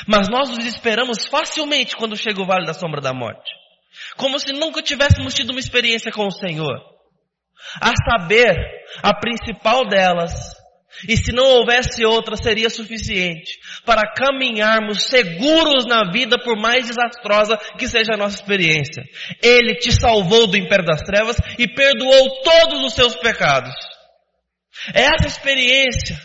Mas 0.08 0.28
nós 0.30 0.50
nos 0.50 0.58
desesperamos 0.58 1.26
facilmente 1.28 1.96
quando 1.96 2.18
chega 2.18 2.42
o 2.42 2.46
vale 2.46 2.66
da 2.66 2.74
sombra 2.74 3.02
da 3.02 3.14
morte. 3.14 3.52
Como 4.18 4.40
se 4.40 4.52
nunca 4.52 4.82
tivéssemos 4.82 5.34
tido 5.34 5.52
uma 5.52 5.60
experiência 5.60 6.12
com 6.12 6.26
o 6.26 6.32
Senhor. 6.32 6.80
A 7.80 7.94
saber, 8.10 8.56
a 9.02 9.14
principal 9.14 9.88
delas, 9.88 10.34
e 11.08 11.18
se 11.18 11.32
não 11.32 11.44
houvesse 11.44 12.06
outra, 12.06 12.36
seria 12.38 12.70
suficiente 12.70 13.60
para 13.86 14.14
caminharmos 14.14 15.04
seguros 15.04 15.86
na 15.86 16.12
vida, 16.12 16.38
por 16.38 16.58
mais 16.58 16.88
desastrosa 16.88 17.58
que 17.78 17.88
seja 17.88 18.14
a 18.14 18.18
nossa 18.18 18.36
experiência. 18.36 19.04
Ele 19.42 19.76
te 19.76 19.92
salvou 19.92 20.48
do 20.48 20.58
império 20.58 20.86
das 20.86 21.02
trevas 21.02 21.38
e 21.58 21.68
perdoou 21.68 22.42
todos 22.42 22.84
os 22.84 22.94
seus 22.94 23.16
pecados. 23.16 23.74
Essa 24.94 25.28
experiência 25.28 26.20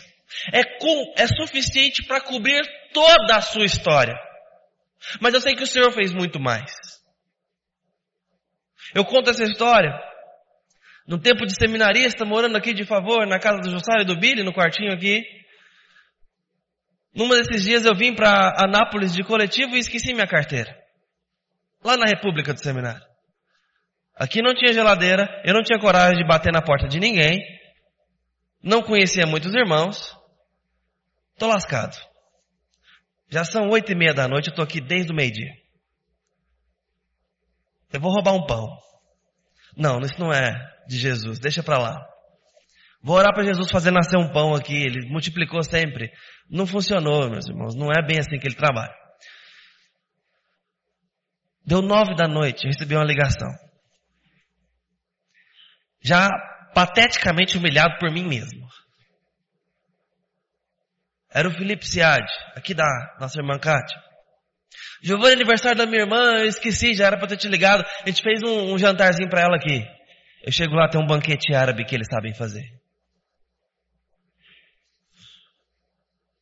é, 0.53 0.63
com, 0.63 1.13
é 1.17 1.27
suficiente 1.27 2.03
para 2.05 2.21
cobrir 2.21 2.61
toda 2.93 3.37
a 3.37 3.41
sua 3.41 3.65
história. 3.65 4.15
Mas 5.21 5.33
eu 5.33 5.41
sei 5.41 5.55
que 5.55 5.63
o 5.63 5.67
Senhor 5.67 5.91
fez 5.91 6.13
muito 6.13 6.39
mais. 6.39 6.71
Eu 8.93 9.05
conto 9.05 9.29
essa 9.29 9.43
história 9.43 9.93
no 11.07 11.19
tempo 11.19 11.45
de 11.45 11.55
seminarista, 11.55 12.23
morando 12.23 12.55
aqui 12.55 12.73
de 12.73 12.85
favor, 12.85 13.25
na 13.25 13.39
casa 13.39 13.59
do 13.59 13.71
Jussara 13.71 14.03
e 14.03 14.05
do 14.05 14.19
Billy, 14.19 14.43
no 14.43 14.53
quartinho 14.53 14.93
aqui. 14.93 15.23
Numa 17.13 17.35
desses 17.35 17.63
dias 17.63 17.85
eu 17.85 17.95
vim 17.95 18.13
para 18.13 18.53
Anápolis 18.57 19.13
de 19.13 19.23
coletivo 19.23 19.75
e 19.75 19.79
esqueci 19.79 20.13
minha 20.13 20.27
carteira. 20.27 20.77
Lá 21.83 21.97
na 21.97 22.05
República 22.05 22.53
do 22.53 22.59
Seminário. 22.59 23.01
Aqui 24.15 24.41
não 24.41 24.53
tinha 24.53 24.73
geladeira, 24.73 25.41
eu 25.45 25.53
não 25.53 25.63
tinha 25.63 25.79
coragem 25.79 26.17
de 26.17 26.27
bater 26.27 26.51
na 26.51 26.61
porta 26.61 26.87
de 26.87 26.99
ninguém. 26.99 27.39
Não 28.61 28.83
conhecia 28.83 29.25
muitos 29.25 29.53
irmãos. 29.55 30.15
Tô 31.37 31.47
lascado. 31.47 31.97
Já 33.29 33.43
são 33.43 33.69
oito 33.69 33.91
e 33.91 33.95
meia 33.95 34.13
da 34.13 34.27
noite, 34.27 34.47
eu 34.47 34.51
estou 34.51 34.63
aqui 34.63 34.81
desde 34.81 35.11
o 35.11 35.15
meio-dia. 35.15 35.53
Eu 37.93 37.99
vou 37.99 38.11
roubar 38.11 38.33
um 38.33 38.45
pão. 38.45 38.67
Não, 39.77 39.99
isso 39.99 40.19
não 40.19 40.33
é 40.33 40.53
de 40.87 40.97
Jesus, 40.97 41.39
deixa 41.39 41.63
para 41.63 41.77
lá. 41.77 42.09
Vou 43.01 43.15
orar 43.15 43.33
para 43.33 43.43
Jesus 43.43 43.71
fazer 43.71 43.91
nascer 43.91 44.17
um 44.17 44.31
pão 44.31 44.53
aqui, 44.53 44.75
ele 44.75 45.07
multiplicou 45.09 45.63
sempre. 45.63 46.11
Não 46.49 46.65
funcionou, 46.65 47.29
meus 47.29 47.47
irmãos, 47.47 47.75
não 47.75 47.87
é 47.91 48.05
bem 48.05 48.19
assim 48.19 48.37
que 48.39 48.47
ele 48.47 48.55
trabalha. 48.55 48.93
Deu 51.65 51.81
nove 51.81 52.15
da 52.15 52.27
noite, 52.27 52.67
recebi 52.67 52.95
uma 52.95 53.05
ligação. 53.05 53.47
Já 56.01 56.27
pateticamente 56.73 57.57
humilhado 57.57 57.97
por 57.99 58.11
mim 58.11 58.27
mesmo. 58.27 58.67
Era 61.31 61.47
o 61.47 61.51
Felipe 61.51 61.87
Siad, 61.87 62.25
aqui 62.55 62.73
da 62.73 62.87
nossa 63.19 63.39
irmã 63.39 63.59
Kátia. 63.59 64.01
Giovanni, 65.01 65.33
aniversário 65.33 65.77
da 65.77 65.85
minha 65.85 66.01
irmã, 66.01 66.39
eu 66.39 66.47
esqueci, 66.47 66.93
já 66.93 67.07
era 67.07 67.17
para 67.17 67.27
ter 67.27 67.37
te 67.37 67.47
ligado. 67.47 67.83
A 67.83 68.09
gente 68.09 68.21
fez 68.21 68.41
um, 68.43 68.73
um 68.73 68.77
jantarzinho 68.77 69.29
para 69.29 69.41
ela 69.41 69.55
aqui. 69.55 69.85
Eu 70.43 70.51
chego 70.51 70.73
lá, 70.75 70.89
tem 70.89 71.01
um 71.01 71.07
banquete 71.07 71.53
árabe 71.53 71.85
que 71.85 71.95
eles 71.95 72.07
sabem 72.09 72.33
fazer. 72.33 72.63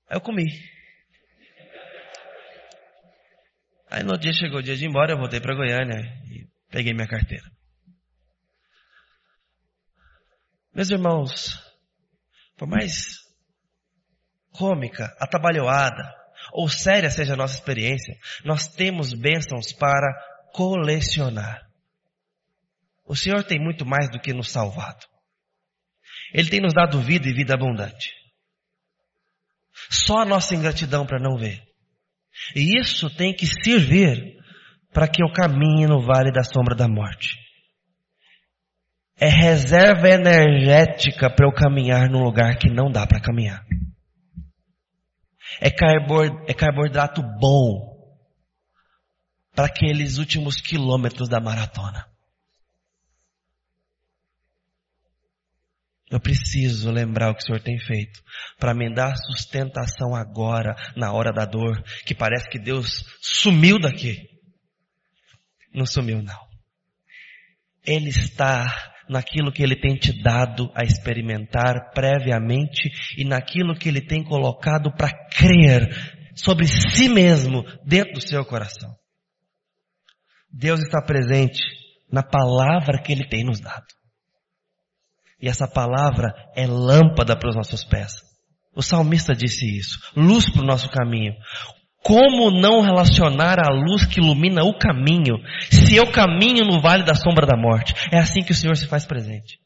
Aí 0.10 0.18
eu 0.18 0.22
comi. 0.22 0.46
Aí 3.90 4.04
no 4.04 4.18
dia 4.18 4.34
chegou 4.34 4.60
o 4.60 4.64
dia 4.64 4.76
de 4.76 4.86
ir 4.86 4.90
embora, 4.90 5.14
eu 5.14 5.18
voltei 5.18 5.40
para 5.40 5.56
Goiânia 5.56 6.00
e 6.32 6.48
peguei 6.70 6.94
minha 6.94 7.08
carteira. 7.08 7.46
Meus 10.74 10.90
irmãos, 10.90 11.60
por 12.58 12.68
mais 12.68 13.27
cômica, 14.58 15.16
atabalhoada 15.20 16.18
ou 16.52 16.70
séria 16.70 17.10
seja 17.10 17.34
a 17.34 17.38
nossa 17.38 17.56
experiência, 17.56 18.18
nós 18.44 18.68
temos 18.68 19.14
bênçãos 19.14 19.72
para 19.74 20.08
colecionar. 20.54 21.62
O 23.06 23.16
Senhor 23.16 23.44
tem 23.44 23.60
muito 23.60 23.86
mais 23.86 24.10
do 24.10 24.20
que 24.20 24.34
nos 24.34 24.50
salvado. 24.52 25.06
Ele 26.34 26.50
tem 26.50 26.60
nos 26.60 26.74
dado 26.74 27.02
vida 27.02 27.28
e 27.28 27.34
vida 27.34 27.54
abundante. 27.54 28.12
Só 29.90 30.20
a 30.20 30.26
nossa 30.26 30.56
ingratidão 30.56 31.06
para 31.06 31.20
não 31.20 31.38
ver. 31.38 31.62
E 32.56 32.78
isso 32.80 33.10
tem 33.16 33.34
que 33.34 33.46
servir 33.46 34.36
para 34.92 35.08
que 35.08 35.24
eu 35.24 35.32
caminhe 35.32 35.88
no 35.88 36.02
vale 36.02 36.32
da 36.32 36.44
sombra 36.44 36.76
da 36.76 36.88
morte. 36.88 37.36
É 39.20 39.30
reserva 39.30 40.10
energética 40.10 41.30
para 41.30 41.48
eu 41.48 41.54
caminhar 41.54 42.10
num 42.10 42.24
lugar 42.24 42.58
que 42.58 42.70
não 42.70 42.92
dá 42.92 43.06
para 43.08 43.22
caminhar. 43.22 43.64
É, 45.62 45.68
é 45.68 46.54
carboidrato 46.54 47.22
bom 47.40 47.98
para 49.54 49.66
aqueles 49.66 50.18
últimos 50.18 50.62
quilômetros 50.62 51.28
da 51.28 51.40
maratona. 51.40 52.08
Eu 56.10 56.22
preciso 56.22 56.90
lembrar 56.90 57.32
o 57.32 57.36
que 57.36 57.44
o 57.44 57.46
Senhor 57.46 57.60
tem 57.60 57.78
feito 57.80 58.24
para 58.58 58.74
me 58.74 58.94
dar 58.94 59.16
sustentação 59.18 60.16
agora, 60.16 60.74
na 60.96 61.12
hora 61.12 61.34
da 61.34 61.44
dor, 61.44 61.84
que 62.06 62.16
parece 62.16 62.48
que 62.50 62.58
Deus 62.58 63.04
sumiu 63.22 63.78
daqui. 63.78 64.30
Não 65.74 65.86
sumiu 65.86 66.22
não. 66.22 66.48
Ele 67.84 68.10
está 68.10 68.96
naquilo 69.10 69.52
que 69.52 69.64
Ele 69.64 69.76
tem 69.76 69.96
te 69.96 70.22
dado 70.22 70.72
a 70.76 70.84
experimentar 70.84 71.92
previamente 71.94 72.90
e 73.18 73.26
naquilo 73.26 73.76
que 73.76 73.90
Ele 73.90 74.02
tem 74.02 74.24
colocado 74.24 74.92
para 74.96 75.12
crer 75.30 75.90
sobre 76.36 76.68
si 76.68 77.10
mesmo 77.10 77.64
dentro 77.86 78.14
do 78.14 78.22
seu 78.22 78.46
coração. 78.46 78.96
Deus 80.52 80.80
está 80.82 81.02
presente 81.02 81.62
na 82.12 82.24
palavra 82.24 83.02
que 83.02 83.12
Ele 83.12 83.28
tem 83.28 83.44
nos 83.44 83.60
dado. 83.60 83.86
E 85.42 85.48
essa 85.48 85.68
palavra 85.68 86.34
é 86.56 86.66
lâmpada 86.66 87.38
para 87.38 87.50
os 87.50 87.56
nossos 87.56 87.84
pés. 87.84 88.14
O 88.76 88.82
salmista 88.82 89.36
disse 89.36 89.66
isso. 89.66 90.00
Luz 90.16 90.52
para 90.52 90.62
o 90.62 90.66
nosso 90.66 90.90
caminho. 90.90 91.34
Como 92.08 92.50
não 92.50 92.80
relacionar 92.80 93.60
a 93.60 93.70
luz 93.70 94.06
que 94.06 94.22
ilumina 94.22 94.64
o 94.64 94.80
caminho, 94.80 95.36
se 95.70 95.98
eu 95.98 96.10
caminho 96.10 96.64
no 96.64 96.80
vale 96.80 97.04
da 97.04 97.14
sombra 97.14 97.46
da 97.46 97.58
morte? 97.58 97.94
É 98.10 98.18
assim 98.18 98.42
que 98.42 98.54
o 98.54 98.56
Senhor 98.56 98.78
se 98.78 98.88
faz 98.88 99.06
presente. 99.06 99.60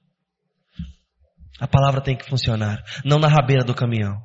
A 1.60 1.68
palavra 1.68 2.02
tem 2.02 2.18
que 2.18 2.28
funcionar, 2.28 2.82
não 3.06 3.20
na 3.20 3.28
rabeira 3.28 3.64
do 3.64 3.76
caminhão, 3.76 4.20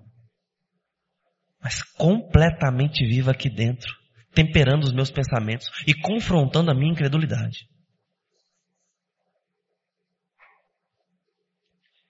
mas 1.63 1.83
completamente 1.83 3.07
viva 3.07 3.33
aqui 3.33 3.51
dentro, 3.51 3.95
temperando 4.35 4.85
os 4.85 4.95
meus 4.95 5.11
pensamentos 5.11 5.69
e 5.87 5.93
confrontando 5.93 6.71
a 6.71 6.75
minha 6.75 6.93
incredulidade. 6.93 7.69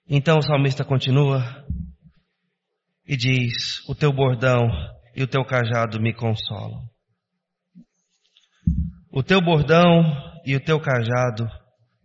Então 0.07 0.37
o 0.37 0.41
salmista 0.41 0.85
continua 0.85 1.65
e 3.05 3.17
diz: 3.17 3.85
O 3.89 3.93
teu 3.93 4.13
bordão 4.13 4.69
e 5.17 5.23
o 5.23 5.27
teu 5.27 5.43
cajado 5.43 5.99
me 5.99 6.13
consolam. 6.13 6.83
O 9.11 9.23
teu 9.23 9.41
bordão 9.41 10.03
e 10.45 10.55
o 10.55 10.59
teu 10.59 10.79
cajado 10.79 11.49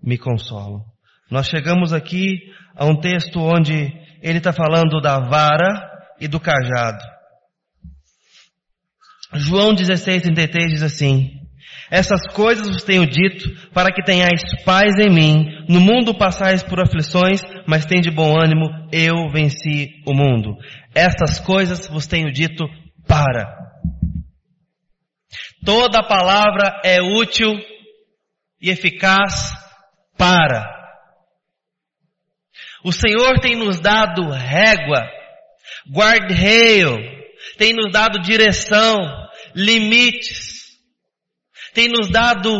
me 0.02 0.16
consolam. 0.16 0.82
Nós 1.30 1.46
chegamos 1.46 1.92
aqui 1.92 2.38
a 2.74 2.86
um 2.86 2.98
texto 2.98 3.38
onde 3.38 3.92
ele 4.22 4.38
está 4.38 4.50
falando 4.50 4.98
da 5.02 5.20
vara 5.20 5.90
e 6.18 6.26
do 6.26 6.40
cajado. 6.40 7.04
João 9.34 9.74
16, 9.74 10.22
33 10.22 10.72
diz 10.72 10.82
assim, 10.82 11.42
essas 11.90 12.26
coisas 12.32 12.66
vos 12.66 12.82
tenho 12.82 13.06
dito 13.06 13.50
para 13.74 13.92
que 13.92 14.02
tenhais 14.02 14.40
paz 14.64 14.98
em 14.98 15.10
mim. 15.10 15.44
No 15.68 15.80
mundo 15.80 16.14
passais 16.14 16.62
por 16.62 16.80
aflições, 16.80 17.42
mas 17.66 17.84
tem 17.84 18.00
de 18.00 18.10
bom 18.10 18.34
ânimo, 18.40 18.70
eu 18.90 19.30
venci 19.30 20.02
o 20.06 20.14
mundo. 20.14 20.56
Estas 20.94 21.38
coisas 21.38 21.86
vos 21.88 22.06
tenho 22.06 22.32
dito 22.32 22.64
para. 23.12 23.46
Toda 25.62 26.02
palavra 26.02 26.80
é 26.82 27.02
útil 27.02 27.52
e 28.58 28.70
eficaz 28.70 29.52
para. 30.16 30.64
O 32.82 32.90
Senhor 32.90 33.38
tem 33.40 33.54
nos 33.54 33.78
dado 33.80 34.30
régua, 34.30 35.06
guardrail, 35.94 36.96
tem 37.58 37.74
nos 37.74 37.92
dado 37.92 38.18
direção, 38.22 38.98
limites, 39.54 40.78
tem 41.74 41.88
nos 41.88 42.10
dado 42.10 42.50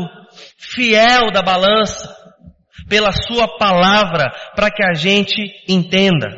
fiel 0.59 1.33
da 1.33 1.41
balança 1.41 2.15
pela 2.91 3.11
sua 3.11 3.57
palavra 3.57 4.31
para 4.55 4.71
que 4.71 4.85
a 4.85 4.93
gente 4.93 5.41
entenda, 5.67 6.29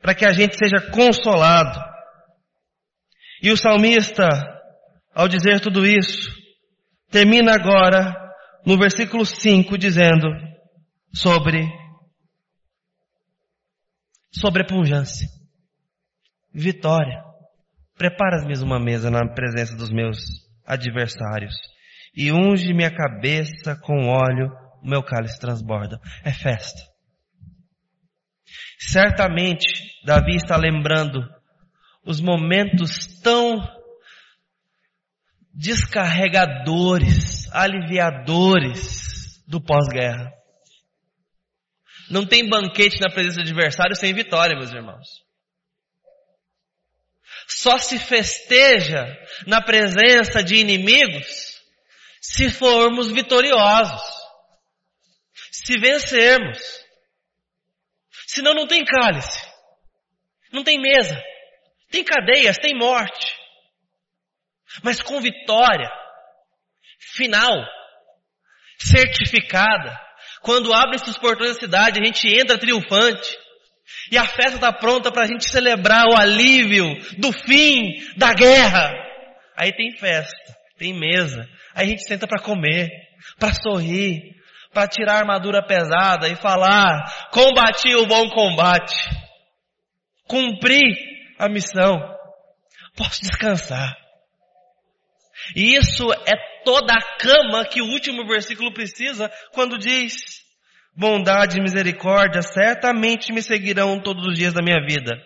para 0.00 0.14
que 0.14 0.24
a 0.24 0.32
gente 0.32 0.56
seja 0.56 0.90
consolado. 0.90 1.89
E 3.42 3.50
o 3.50 3.56
salmista, 3.56 4.28
ao 5.14 5.28
dizer 5.28 5.60
tudo 5.60 5.86
isso, 5.86 6.30
termina 7.10 7.54
agora 7.54 8.14
no 8.66 8.78
versículo 8.78 9.24
5 9.24 9.78
dizendo 9.78 10.28
sobre 11.12 11.66
sobrepunjância, 14.30 15.28
vitória. 16.54 17.22
Prepara-me 17.96 18.56
uma 18.62 18.78
mesa 18.78 19.10
na 19.10 19.26
presença 19.34 19.76
dos 19.76 19.90
meus 19.90 20.18
adversários. 20.64 21.54
E 22.14 22.32
unge 22.32 22.72
minha 22.72 22.90
cabeça 22.90 23.76
com 23.76 24.08
óleo, 24.08 24.50
o 24.82 24.88
meu 24.88 25.02
cálice 25.02 25.38
transborda. 25.38 26.00
É 26.24 26.32
festa. 26.32 26.80
Certamente, 28.78 29.66
Davi 30.04 30.36
está 30.36 30.56
lembrando 30.56 31.20
os 32.04 32.20
momentos 32.20 33.20
tão 33.22 33.58
descarregadores, 35.52 37.52
aliviadores 37.52 39.42
do 39.46 39.60
pós-guerra. 39.60 40.32
Não 42.08 42.26
tem 42.26 42.48
banquete 42.48 43.00
na 43.00 43.10
presença 43.10 43.36
do 43.36 43.42
adversário 43.42 43.96
sem 43.96 44.12
vitória, 44.12 44.56
meus 44.56 44.72
irmãos 44.72 45.30
só 47.50 47.76
se 47.78 47.98
festeja 47.98 49.04
na 49.46 49.60
presença 49.60 50.42
de 50.42 50.54
inimigos 50.54 51.60
se 52.20 52.50
formos 52.50 53.10
vitoriosos, 53.10 54.02
se 55.50 55.78
vencermos. 55.78 56.58
Senão 58.26 58.54
não 58.54 58.68
tem 58.68 58.84
cálice, 58.84 59.44
não 60.52 60.62
tem 60.62 60.80
mesa, 60.80 61.20
tem 61.90 62.04
cadeias, 62.04 62.56
tem 62.58 62.76
morte. 62.76 63.34
Mas 64.82 65.02
com 65.02 65.20
vitória 65.20 65.90
final, 67.14 67.52
certificada, 68.78 69.98
quando 70.42 70.72
abrem-se 70.72 71.10
os 71.10 71.18
portões 71.18 71.54
da 71.54 71.60
cidade, 71.60 72.00
a 72.00 72.04
gente 72.04 72.28
entra 72.28 72.58
triunfante. 72.58 73.36
E 74.10 74.16
a 74.16 74.24
festa 74.24 74.54
está 74.54 74.72
pronta 74.72 75.10
para 75.10 75.24
a 75.24 75.26
gente 75.26 75.50
celebrar 75.50 76.06
o 76.06 76.16
alívio 76.16 76.86
do 77.18 77.32
fim 77.32 77.94
da 78.16 78.32
guerra. 78.32 78.92
Aí 79.56 79.72
tem 79.72 79.96
festa, 79.96 80.56
tem 80.78 80.94
mesa. 80.94 81.48
Aí 81.74 81.86
a 81.86 81.88
gente 81.88 82.06
senta 82.06 82.26
para 82.26 82.40
comer, 82.40 82.88
para 83.38 83.52
sorrir, 83.52 84.36
para 84.72 84.88
tirar 84.88 85.14
a 85.14 85.18
armadura 85.18 85.66
pesada 85.66 86.28
e 86.28 86.36
falar: 86.36 87.28
combati 87.32 87.94
o 87.96 88.06
bom 88.06 88.28
combate, 88.30 88.96
cumpri 90.28 91.09
a 91.40 91.48
missão, 91.48 91.98
posso 92.94 93.22
descansar. 93.22 93.96
E 95.56 95.74
isso 95.74 96.12
é 96.12 96.62
toda 96.64 96.92
a 96.92 97.16
cama 97.16 97.64
que 97.64 97.80
o 97.80 97.86
último 97.86 98.26
versículo 98.26 98.74
precisa 98.74 99.32
quando 99.52 99.78
diz: 99.78 100.12
bondade 100.94 101.58
e 101.58 101.62
misericórdia 101.62 102.42
certamente 102.42 103.32
me 103.32 103.42
seguirão 103.42 104.02
todos 104.02 104.26
os 104.26 104.36
dias 104.36 104.52
da 104.52 104.60
minha 104.60 104.84
vida. 104.84 105.16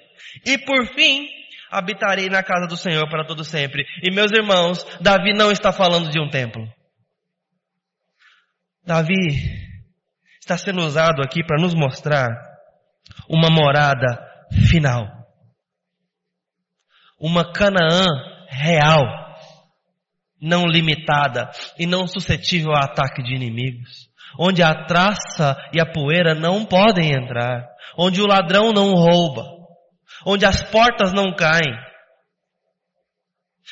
E 0.47 0.57
por 0.57 0.87
fim, 0.95 1.29
habitarei 1.69 2.29
na 2.29 2.45
casa 2.45 2.69
do 2.69 2.77
Senhor 2.77 3.11
para 3.11 3.27
todo 3.27 3.45
sempre. 3.45 3.85
E 4.01 4.13
meus 4.13 4.31
irmãos, 4.31 4.87
Davi 5.01 5.35
não 5.35 5.51
está 5.51 5.73
falando 5.73 6.11
de 6.11 6.21
um 6.21 6.31
templo. 6.31 6.65
Davi 8.87 9.67
está 10.41 10.57
sendo 10.57 10.83
usado 10.83 11.23
aqui 11.23 11.43
para 11.45 11.61
nos 11.61 11.75
mostrar 11.75 12.29
uma 13.29 13.49
morada 13.51 14.23
final. 14.71 15.24
Uma 17.25 17.53
Canaã 17.53 18.07
real, 18.49 19.03
não 20.41 20.67
limitada 20.67 21.51
e 21.79 21.87
não 21.87 22.07
suscetível 22.07 22.73
a 22.73 22.85
ataque 22.85 23.23
de 23.23 23.35
inimigos 23.35 24.15
onde 24.39 24.63
a 24.63 24.85
traça 24.87 25.57
e 25.73 25.81
a 25.81 25.87
poeira 25.87 26.35
não 26.35 26.65
podem 26.65 27.13
entrar, 27.13 27.67
onde 27.97 28.21
o 28.21 28.27
ladrão 28.27 28.73
não 28.73 28.93
rouba, 28.93 29.45
onde 30.27 30.45
as 30.45 30.63
portas 30.63 31.13
não 31.13 31.35
caem. 31.35 31.75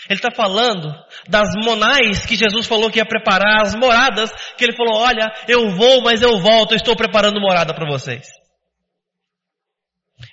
Ele 0.08 0.18
está 0.18 0.30
falando 0.34 0.92
das 1.28 1.50
monais 1.64 2.24
que 2.26 2.34
Jesus 2.34 2.66
falou 2.66 2.90
que 2.90 2.98
ia 2.98 3.06
preparar, 3.06 3.62
as 3.62 3.74
moradas 3.74 4.32
que 4.56 4.64
ele 4.64 4.76
falou, 4.76 5.00
olha, 5.00 5.30
eu 5.46 5.70
vou, 5.76 6.02
mas 6.02 6.22
eu 6.22 6.38
volto, 6.38 6.72
eu 6.72 6.76
estou 6.76 6.96
preparando 6.96 7.40
morada 7.40 7.74
para 7.74 7.88
vocês. 7.88 8.26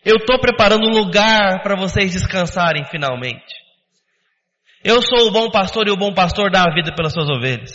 Eu 0.04 0.18
estou 0.18 0.40
preparando 0.40 0.88
um 0.88 0.92
lugar 0.92 1.62
para 1.62 1.76
vocês 1.76 2.14
descansarem 2.14 2.86
finalmente. 2.86 3.54
Eu 4.84 5.02
sou 5.02 5.28
o 5.28 5.32
bom 5.32 5.52
pastor 5.52 5.88
e 5.88 5.92
o 5.92 5.98
bom 5.98 6.14
pastor 6.14 6.50
dá 6.50 6.64
a 6.64 6.74
vida 6.74 6.94
pelas 6.96 7.14
suas 7.14 7.30
ovelhas. 7.30 7.74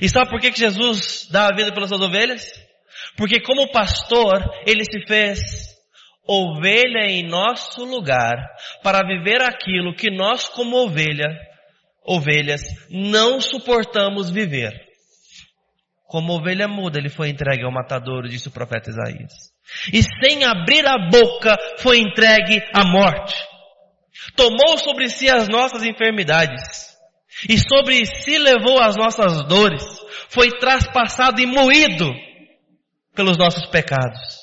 E 0.00 0.08
sabe 0.08 0.30
por 0.30 0.40
que, 0.40 0.50
que 0.50 0.58
Jesus 0.58 1.28
dá 1.30 1.48
a 1.48 1.54
vida 1.54 1.72
pelas 1.72 1.88
suas 1.88 2.00
ovelhas? 2.00 2.42
Porque 3.16 3.40
como 3.40 3.70
pastor, 3.70 4.42
ele 4.66 4.84
se 4.84 5.06
fez 5.06 5.38
ovelha 6.26 7.06
em 7.06 7.26
nosso 7.26 7.84
lugar 7.84 8.36
para 8.82 9.06
viver 9.06 9.42
aquilo 9.42 9.94
que 9.94 10.10
nós 10.10 10.48
como 10.48 10.76
ovelha, 10.76 11.28
ovelhas, 12.04 12.62
não 12.90 13.40
suportamos 13.40 14.30
viver. 14.30 14.72
Como 16.06 16.32
ovelha 16.34 16.66
muda, 16.66 16.98
ele 16.98 17.10
foi 17.10 17.28
entregue 17.28 17.64
ao 17.64 17.72
matadouro, 17.72 18.28
disse 18.28 18.48
o 18.48 18.52
profeta 18.52 18.90
Isaías. 18.90 19.32
E 19.92 20.02
sem 20.02 20.44
abrir 20.44 20.86
a 20.86 21.10
boca, 21.10 21.56
foi 21.78 21.98
entregue 21.98 22.62
à 22.72 22.84
morte 22.84 23.48
tomou 24.38 24.78
sobre 24.78 25.08
si 25.08 25.28
as 25.28 25.48
nossas 25.48 25.82
enfermidades 25.82 26.96
e 27.48 27.58
sobre 27.58 28.04
si 28.06 28.38
levou 28.38 28.80
as 28.80 28.96
nossas 28.96 29.46
dores, 29.46 29.82
foi 30.28 30.58
traspassado 30.58 31.40
e 31.40 31.46
moído 31.46 32.08
pelos 33.14 33.36
nossos 33.36 33.66
pecados. 33.66 34.38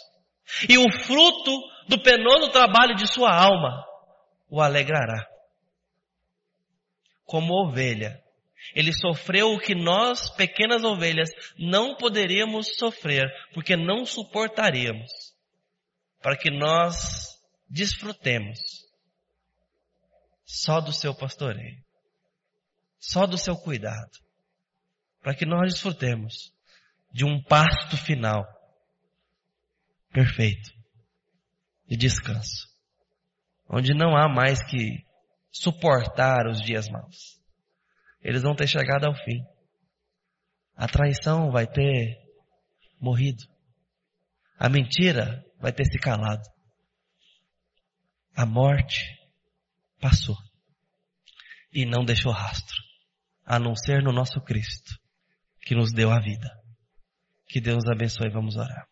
E 0.70 0.78
o 0.78 0.92
fruto 0.92 1.62
do 1.88 2.02
penoso 2.02 2.52
trabalho 2.52 2.96
de 2.96 3.08
sua 3.08 3.34
alma 3.34 3.84
o 4.50 4.62
alegrará. 4.62 5.26
Como 7.26 7.54
ovelha, 7.54 8.22
ele 8.74 8.94
sofreu 8.94 9.54
o 9.54 9.60
que 9.60 9.76
nós, 9.76 10.30
pequenas 10.30 10.84
ovelhas, 10.84 11.30
não 11.58 11.96
poderíamos 11.96 12.76
sofrer, 12.78 13.26
porque 13.54 13.76
não 13.76 14.06
suportaríamos, 14.06 15.12
para 16.22 16.38
que 16.38 16.50
nós 16.50 17.38
desfrutemos 17.70 18.60
só 20.46 20.80
do 20.80 20.94
seu 20.94 21.14
pastoreio, 21.14 21.84
só 23.00 23.26
do 23.26 23.38
seu 23.38 23.56
cuidado, 23.56 24.12
para 25.22 25.36
que 25.36 25.46
nós 25.46 25.74
desfrutemos 25.74 26.54
de 27.12 27.26
um 27.26 27.42
pasto 27.42 27.98
final 27.98 28.46
perfeito 30.12 30.72
de 31.88 31.98
descanso, 31.98 32.68
onde 33.70 33.94
não 33.94 34.16
há 34.16 34.28
mais 34.28 34.64
que 34.64 35.06
suportar 35.52 36.48
os 36.48 36.62
dias 36.62 36.88
maus. 36.90 37.40
Eles 38.26 38.42
vão 38.42 38.56
ter 38.56 38.68
chegado 38.68 39.06
ao 39.06 39.14
fim. 39.14 39.46
A 40.76 40.88
traição 40.88 41.52
vai 41.52 41.68
ter 41.68 42.18
morrido. 43.00 43.44
A 44.58 44.68
mentira 44.68 45.46
vai 45.60 45.72
ter 45.72 45.86
se 45.86 46.00
calado. 46.00 46.42
A 48.36 48.44
morte 48.44 49.06
passou 50.02 50.36
e 51.72 51.86
não 51.86 52.04
deixou 52.04 52.32
rastro, 52.32 52.76
a 53.46 53.60
não 53.60 53.76
ser 53.76 54.02
no 54.02 54.12
nosso 54.12 54.42
Cristo, 54.42 55.00
que 55.62 55.76
nos 55.76 55.94
deu 55.94 56.10
a 56.10 56.20
vida. 56.20 56.50
Que 57.48 57.62
Deus 57.62 57.84
abençoe, 57.86 58.32
vamos 58.32 58.56
orar. 58.56 58.88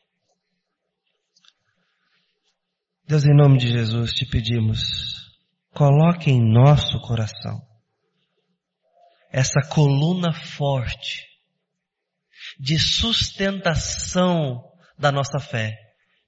Deus, 3.07 3.25
em 3.25 3.36
nome 3.36 3.57
de 3.57 3.67
Jesus, 3.67 4.13
te 4.13 4.27
pedimos, 4.29 4.79
coloque 5.73 6.29
em 6.29 6.39
nosso 6.39 6.99
coração 7.01 7.72
essa 9.34 9.61
coluna 9.67 10.31
forte 10.31 11.27
de 12.59 12.77
sustentação 12.77 14.63
da 14.97 15.11
nossa 15.11 15.39
fé, 15.39 15.75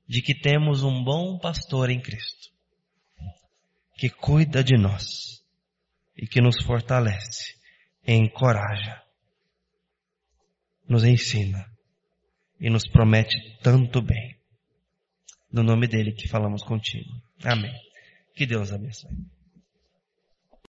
de 0.07 0.23
que 0.23 0.33
temos 0.33 0.81
um 0.81 1.03
bom 1.03 1.37
pastor 1.37 1.91
em 1.91 2.01
Cristo 2.01 2.49
que 3.97 4.09
cuida 4.09 4.63
de 4.63 4.75
nós 4.75 5.43
e 6.17 6.27
que 6.27 6.41
nos 6.41 6.61
fortalece, 6.63 7.55
encoraja, 8.05 9.01
nos 10.87 11.03
ensina 11.03 11.65
e 12.59 12.69
nos 12.69 12.87
promete 12.89 13.37
tanto 13.61 14.01
bem. 14.01 14.35
No 15.51 15.63
nome 15.63 15.87
dele 15.87 16.11
que 16.11 16.27
falamos 16.27 16.63
contigo. 16.63 17.09
Amém. 17.43 17.73
Que 18.35 18.45
Deus 18.45 18.71
abençoe. 18.71 19.34